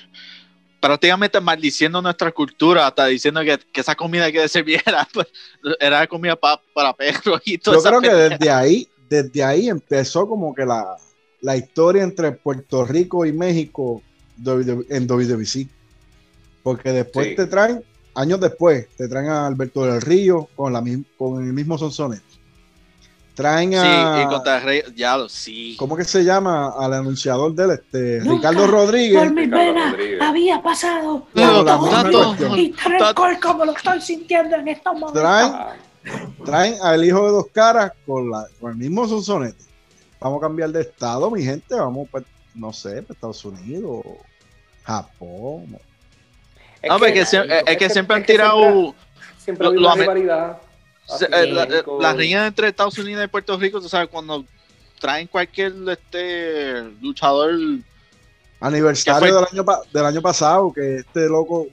[0.82, 5.28] prácticamente maldiciendo nuestra cultura, hasta diciendo que, que esa comida que sirviera pues,
[5.80, 10.28] era comida pa- para perros y todo Yo creo que desde ahí, desde ahí empezó
[10.28, 10.98] como que la,
[11.42, 14.02] la historia entre Puerto Rico y México
[14.90, 15.68] en WWC.
[16.64, 17.36] Porque después Sí.
[17.36, 17.84] te traen,
[18.16, 20.84] años después, te traen a Alberto del Río con, la,
[21.18, 22.24] con el mismo Sonsonete.
[23.34, 24.24] Traen Sí, a.
[24.24, 25.76] y contra el Rey, ya lo sí.
[25.80, 26.74] ¿Cómo que se llama?
[26.78, 29.20] Al anunciador del este, Nunca Ricardo Rodríguez.
[29.24, 30.22] Por venas Rodríguez.
[30.22, 32.74] había pasado No, la tanto y
[33.42, 35.14] como lo estoy sintiendo en estos momentos.
[35.14, 35.54] Traen,
[36.46, 39.64] traen al hijo de dos caras con, la, con el mismo Sonsonete.
[40.20, 41.74] vamos a cambiar de estado, mi gente.
[41.74, 44.02] Vamos, pues, no sé, para Estados Unidos,
[44.84, 45.68] Japón.
[45.72, 48.96] No, pero es que, es, que siempre han es tirado
[49.38, 50.58] Siempre ame- rivalidad.
[51.32, 54.46] eh, la- las riñas entre Estados Unidos y Puerto Rico, tú sabes, cuando
[55.00, 57.52] traen cualquier este luchador
[58.60, 59.48] Aniversario
[59.92, 61.66] del año pasado, que este loco,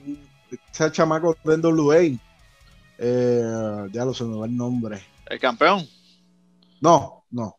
[0.72, 2.18] ese chamaco de NWA,
[2.98, 3.42] eh,
[3.92, 5.02] ya lo se me va el nombre.
[5.28, 5.86] el campeón.
[6.80, 7.56] No, no.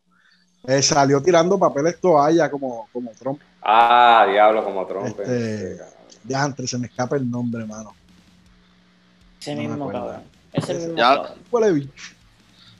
[0.66, 3.40] Eh, salió tirando papeles toalla como, como Trump.
[3.62, 5.06] Ah, diablo, como Trump.
[5.20, 5.78] Este-
[6.24, 7.94] Ya antes se me escapa el nombre, hermano.
[9.40, 10.22] Ese No mismo cabrón.
[10.52, 11.32] Ese mismo cabrón.
[11.50, 11.90] Huele bicho.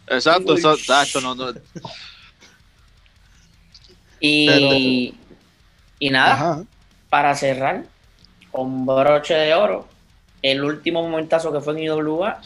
[0.07, 1.53] Exacto, exacto, no, no.
[4.20, 5.14] Y,
[5.99, 6.64] y nada, Ajá.
[7.09, 7.85] para cerrar,
[8.51, 9.89] con broche de oro,
[10.43, 12.41] el último momentazo que fue en IWA,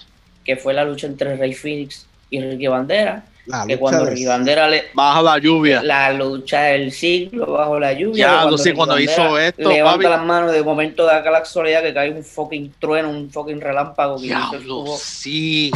[0.44, 4.84] que fue la lucha entre Rey Phoenix y Ricky Bandera, La que cuando Bandera le,
[4.94, 5.82] Baja la lluvia.
[5.82, 8.26] la lucha del siglo bajo la lluvia.
[8.26, 10.16] Ya, no sé, Ricky cuando hizo esto, levanta papi.
[10.16, 13.60] las manos de momento de acá la casualidad que cae un fucking trueno, un fucking
[13.60, 14.16] relámpago.
[14.16, 15.70] que Diablo, sí.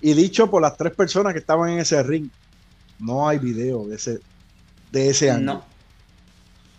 [0.00, 2.28] Y dicho por las tres personas que estaban en ese ring,
[2.98, 4.18] no hay video de ese,
[4.90, 5.62] de ese año.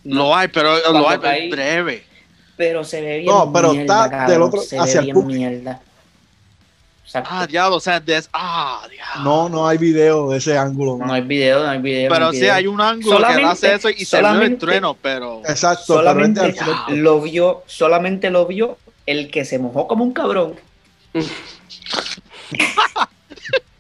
[0.04, 2.04] No, Lo hay, pero Cuando lo hay caí- breve.
[2.58, 3.26] pero se ve bien.
[3.34, 5.82] No, pero mierda, está cabrón, del otro- se hacia ve el mierda.
[7.06, 7.30] Exacto.
[7.32, 9.24] Ah, diablo, o sea, des- ah, diablo.
[9.24, 10.98] No, no hay video de ese ángulo.
[10.98, 12.10] no hay video, no hay video.
[12.10, 12.54] no Pero hay sí video.
[12.56, 15.42] hay un ángulo que Solamente- hace eso y se ve el solamente- trueno, pero.
[15.48, 16.56] Exacto, solamente
[16.90, 20.56] lo vio, solamente lo vio el que se mojó como un cabrón.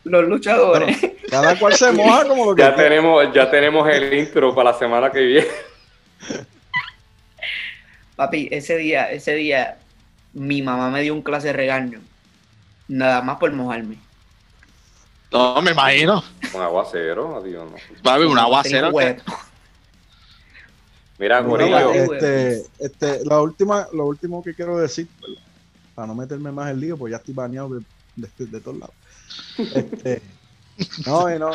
[0.03, 0.97] Los luchadores.
[1.31, 4.77] Cada cual se moja como lo que Ya tenemos, ya tenemos el intro para la
[4.77, 5.47] semana que viene.
[8.15, 9.77] Papi, ese día, ese día,
[10.33, 11.99] mi mamá me dio un clase de regaño.
[12.87, 13.97] Nada más por mojarme.
[15.31, 16.23] No, me imagino.
[16.53, 17.69] Un aguacero, adiós.
[17.69, 17.77] no.
[18.05, 18.91] Va a haber un aguacero.
[18.93, 19.17] Que-.
[21.17, 25.07] Mira, Corillo, este, este, la última, lo último que quiero decir,
[25.93, 28.95] para no meterme más en lío, pues ya estoy baneado de, de, de todos lados.
[29.57, 30.21] Este,
[31.05, 31.51] no, y no.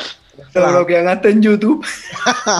[0.53, 1.85] Lo bloquean hasta en YouTube.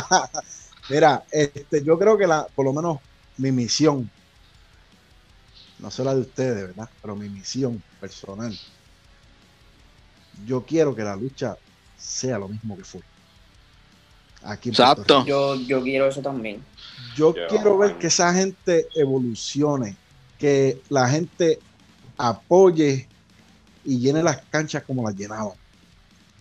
[0.89, 2.99] Mira, este, yo creo que la, por lo menos
[3.37, 4.09] mi misión,
[5.81, 6.89] no sé la de ustedes, ¿verdad?
[7.01, 8.57] Pero mi misión personal,
[10.45, 11.57] yo quiero que la lucha
[11.97, 13.01] sea lo mismo que fue.
[14.43, 15.25] Aquí en Exacto.
[15.25, 16.63] Yo, yo quiero eso también.
[17.15, 19.95] Yo quiero ver que esa gente evolucione,
[20.39, 21.59] que la gente
[22.17, 23.07] apoye
[23.83, 25.53] y llene las canchas como las llenaban.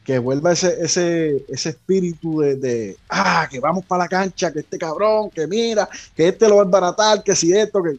[0.05, 4.61] Que vuelva ese, ese, ese espíritu de, de, ah, que vamos para la cancha, que
[4.61, 7.99] este cabrón, que mira, que este lo va a embaratar, que si esto, que.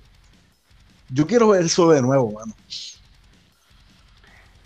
[1.14, 2.54] Yo quiero ver eso de nuevo, mano.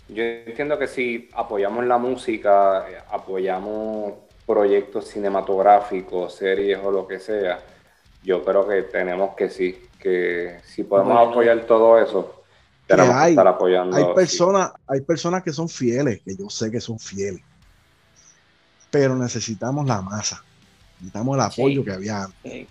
[0.08, 4.12] yo entiendo que si apoyamos la música, eh, apoyamos
[4.46, 7.58] proyectos cinematográficos, series o lo que sea,
[8.22, 11.30] yo creo que tenemos que sí, que si podemos Bueno.
[11.30, 12.42] apoyar todo eso,
[12.86, 13.96] tenemos que hay- estar apoyando.
[13.96, 14.10] Hay sí.
[14.14, 17.42] personas, hay personas que son fieles, que yo sé que son fieles.
[18.92, 20.44] Pero necesitamos la masa.
[21.00, 21.84] Necesitamos el apoyo Sí.
[21.84, 22.68] que había antes.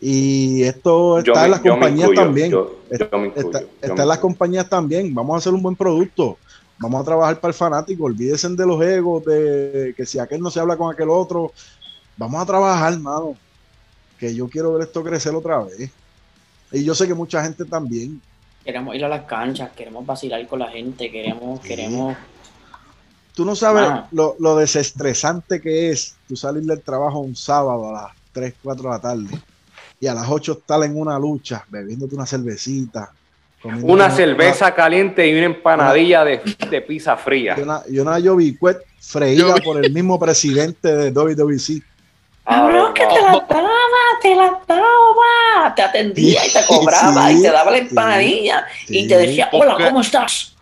[0.00, 2.50] Y esto está me- en las compañías incluyo, también.
[2.50, 3.50] yo- yo me incluyo,
[3.82, 5.14] está en las compañías también.
[5.14, 6.38] Vamos a hacer un buen producto.
[6.78, 8.04] Vamos a trabajar para el fanático.
[8.04, 11.52] Olvídense de los egos, de que si aquel no se habla con aquel otro.
[12.16, 13.34] Vamos a trabajar, hermano.
[14.18, 15.90] Que yo quiero ver esto crecer otra vez.
[16.72, 18.20] Y yo sé que mucha gente también.
[18.64, 21.68] Queremos ir a las canchas, queremos vacilar con la gente, queremos, Sí.
[21.68, 22.16] queremos.
[23.34, 27.92] Tú no sabes lo, lo desestresante que es tú salir del trabajo un sábado a
[27.92, 29.28] las 3, 4 de la tarde
[30.00, 33.12] y a las 8 estar en una lucha, bebiéndote una cervecita.
[33.82, 36.40] Una cerveza caliente y una empanadilla de,
[36.70, 37.54] de pizza fría.
[37.58, 41.82] Y una, y una Jovicuet freída por el mismo presidente de WWE.
[42.46, 43.70] Cabrón, que te la daba,
[44.22, 48.66] te la daba, te atendía y te cobraba Sí, y te daba la sí, empanadilla
[48.88, 50.56] y te decía, hola, ¿cómo estás?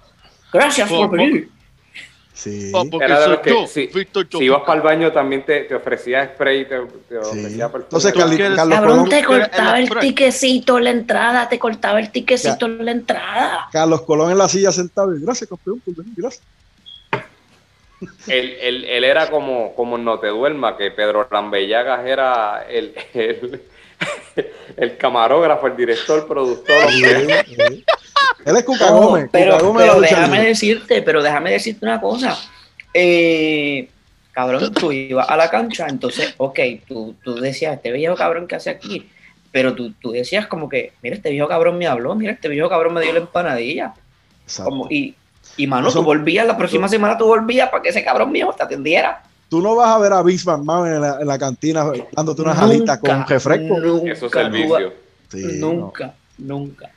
[0.53, 1.49] Gracias por Po- po- venir.
[2.39, 2.71] Sí.
[2.73, 5.11] Oh, porque Era de soy los que yo, si- Víctor Si ibas para el baño
[5.11, 7.17] también te, te ofrecía spray, te, te Sí.
[7.17, 7.83] ofrecía perfume.
[7.83, 10.01] Entonces, ¿Tú Carli- quieres- Carlos Cabrón, Colón, te cortaba el prueba.
[10.03, 13.67] tiquecito en la entrada, te cortaba el tiquecito en la entrada.
[13.73, 16.45] Carlos Colón en la silla sentado gracias, campeón, por venir, gracias.
[18.29, 23.61] Él, él- él era como, como No Te Duerma, que Pedro Rambellagas era el, el,
[24.77, 26.91] el camarógrafo, el director, el productor.
[26.91, 27.03] Sí,
[27.47, 27.85] sí.
[28.45, 29.29] Él es Cuca No, Gómez.
[29.33, 32.37] pero Cuca déjame decirte, pero déjame decirte una cosa.
[32.95, 33.89] Eh,
[34.33, 38.57] cabrón, tú ibas a la cancha, entonces, ok, tú, tú decías, este viejo cabrón que
[38.57, 39.09] hace aquí,
[39.53, 42.69] pero tú, tú decías como que, mira, este viejo cabrón me habló, mira, este viejo
[42.69, 43.95] cabrón me dio la empanadilla.
[44.65, 45.15] Como, y,
[45.57, 48.55] y mano, Eso- tú volvías, la próxima semana tú volvías para que ese cabrón mío
[48.57, 49.23] te atendiera.
[49.49, 52.59] Tú no vas a ver a Vince McMahon en la, en la cantina dándote unas
[52.59, 53.79] alitas con refresco.
[53.81, 54.93] Nunca, Eso es servicio.
[55.29, 55.73] Sí, no.
[55.73, 56.91] nunca, nunca.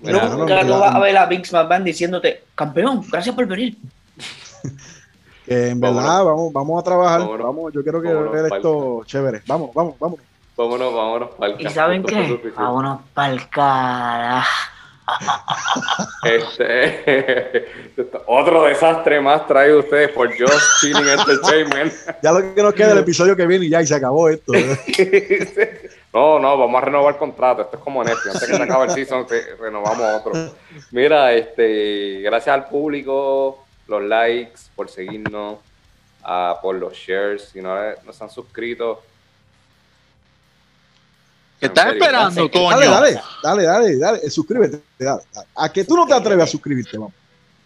[0.00, 3.76] Mira, nunca no, vas a ver a Vince McMahon diciéndote, campeón, gracias por venir.
[5.46, 6.02] Que en Vámonos.
[6.02, 7.20] verdad, vamos, vamos a trabajar.
[7.20, 7.46] Vámonos.
[7.46, 9.42] Vamos, yo quiero que Vámonos, ver esto chévere.
[9.46, 10.18] Vamos, vamos, vamos.
[10.56, 12.52] Vámonos, vámonos pa'l ¿Y saben qué?
[12.56, 14.48] Vámonos pa'l carajo.
[16.24, 17.66] Este,
[18.26, 21.92] otro desastre más traído ustedes por Just Chilling Entertainment.
[22.22, 24.52] Ya lo que nos queda el episodio que viene y ya, y se acabó esto.
[26.12, 27.60] No, no, vamos a renovar el contrato.
[27.60, 28.36] Esto es como Netflix.
[28.36, 29.26] Antes que se acabe el season,
[29.60, 30.32] renovamos otro.
[30.90, 35.58] Mira, este, gracias al público, los likes, por seguirnos,
[36.24, 37.50] ah, por los shares.
[37.52, 39.02] Si no, no se han suscrito,
[41.58, 42.70] ¿Qué estás esperando, Dale, coño?
[42.70, 44.18] Dale, dale, dale, dale, dale.
[44.22, 44.80] eh, Suscríbete.
[44.98, 45.46] dale, dale.
[45.56, 47.12] A que tú no te atreves a suscribirte, vamos.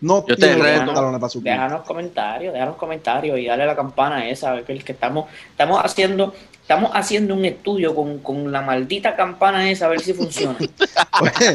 [0.03, 0.95] No Yo te reto.
[0.95, 1.51] para suscribirte.
[1.51, 6.33] Déjanos comentarios, déjanos comentarios y dale a la campana esa, que, que estamos, estamos haciendo,
[6.63, 10.57] estamos haciendo un estudio con, con la maldita campana esa a ver si funciona.
[11.21, 11.55] Oye,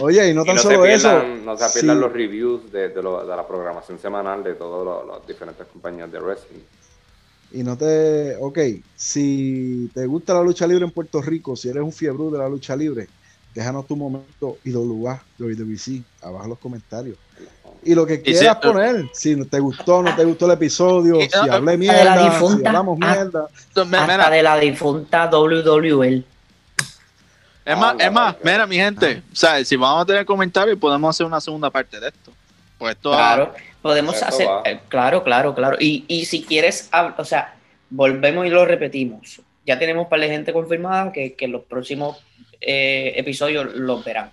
[0.00, 1.22] oye, y no y tan se solo eso.
[1.44, 2.00] no se pierdan sí.
[2.00, 6.20] los reviews de, de lo- de la programación semanal de todas las diferentes compañías de
[6.20, 6.60] wrestling.
[7.54, 8.36] Y no te.
[8.40, 8.58] Ok,
[8.96, 12.48] si te gusta la lucha libre en Puerto Rico, si eres un fiebre de la
[12.48, 13.06] lucha libre,
[13.54, 17.16] déjanos tu momento IWA, WWC, abajo en los comentarios.
[17.84, 21.20] Y lo que Y si- quieras poner, si te gustó, no te gustó el episodio,
[21.20, 22.68] Y- si ah, hablé de la mierda, si difunta.
[22.70, 23.12] hablamos Ah.
[23.14, 23.48] mierda.
[24.02, 26.24] Hasta de la difunta WWL.
[27.66, 31.14] es más, es más, mira, mi gente, o sea, si vamos a tener comentarios, podemos
[31.14, 32.32] hacer una segunda parte de esto.
[32.78, 33.54] Pues esto Claro,
[33.84, 35.76] podemos Eso hacer, eh, claro, claro, claro.
[35.78, 37.54] Y, y si quieres, o sea,
[37.90, 39.42] volvemos y lo repetimos.
[39.66, 42.24] Ya tenemos para la gente confirmada que, que los próximos
[42.62, 44.30] eh, episodios los verán.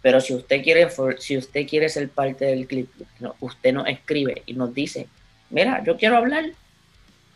[0.00, 2.88] Pero si usted quiere, for- si usde quiere ser parte del clip,
[3.18, 5.08] no, usted nos escribe y nos dice,
[5.50, 6.44] mira, yo quiero hablar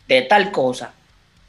[0.07, 0.93] de tal cosa.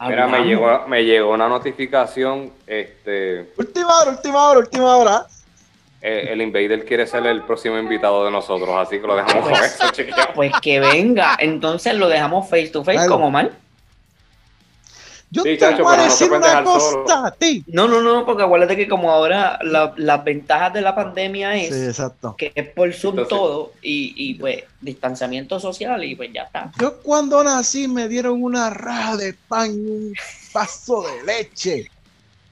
[0.08, 5.26] Mira, me llegó, me llegó una notificación, este, Última hora, última hora, última hora.
[6.02, 9.52] Eh, el Invader quiere ser el próximo invitado de nosotros, así que lo dejamos con
[9.54, 10.26] eso, chiquillos.
[10.34, 13.50] Pues que venga, entonces lo dejamos face to face con Omar.
[15.32, 17.14] Yo Sí, te chacho, voy a no decir una cosa solo.
[17.26, 17.62] a ti.
[17.68, 21.72] No, no, no, porque acuérdate que como ahora la- las ventajas de la pandemia es
[21.72, 22.34] Sí, exacto.
[22.36, 26.72] que es por Zoom Entonces- todo y, y pues distanciamiento social y pues ya está.
[26.80, 30.14] Yo cuando nací me dieron una raja de pan y un
[30.52, 31.88] vaso de leche.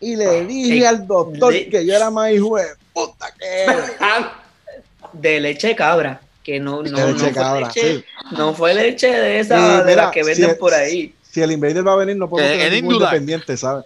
[0.01, 3.71] Y le dije al doctor de- que yo era más hijo de puta que él.
[5.13, 8.05] De leche de cabra, que no, no, De no leche fue cabra, leche, sí.
[8.37, 11.15] no fue leche de esa Sí, de mira, las que venden si- por ahí.
[11.23, 13.85] Si el Invader va a venir, no podemos Eh, tener ningún independiente, ¿sabes?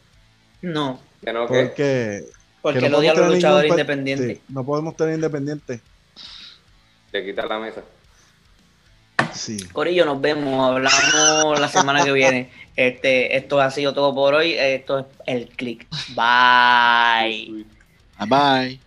[0.63, 2.25] No, Que no, que Porque,
[2.61, 4.39] porque que no lo odian podemos los luchadores independientes.
[4.39, 5.81] sí, no podemos tener independiente.
[7.13, 7.83] te quita la mesa.
[9.35, 9.59] Sí.
[9.73, 12.51] Corillo, nos vemos, hablamos la semana que viene.
[12.77, 14.55] Este, esto ha sido todo por hoy.
[14.55, 15.87] Esto es el click.
[16.15, 17.65] Bye.
[18.19, 18.81] Bye bye.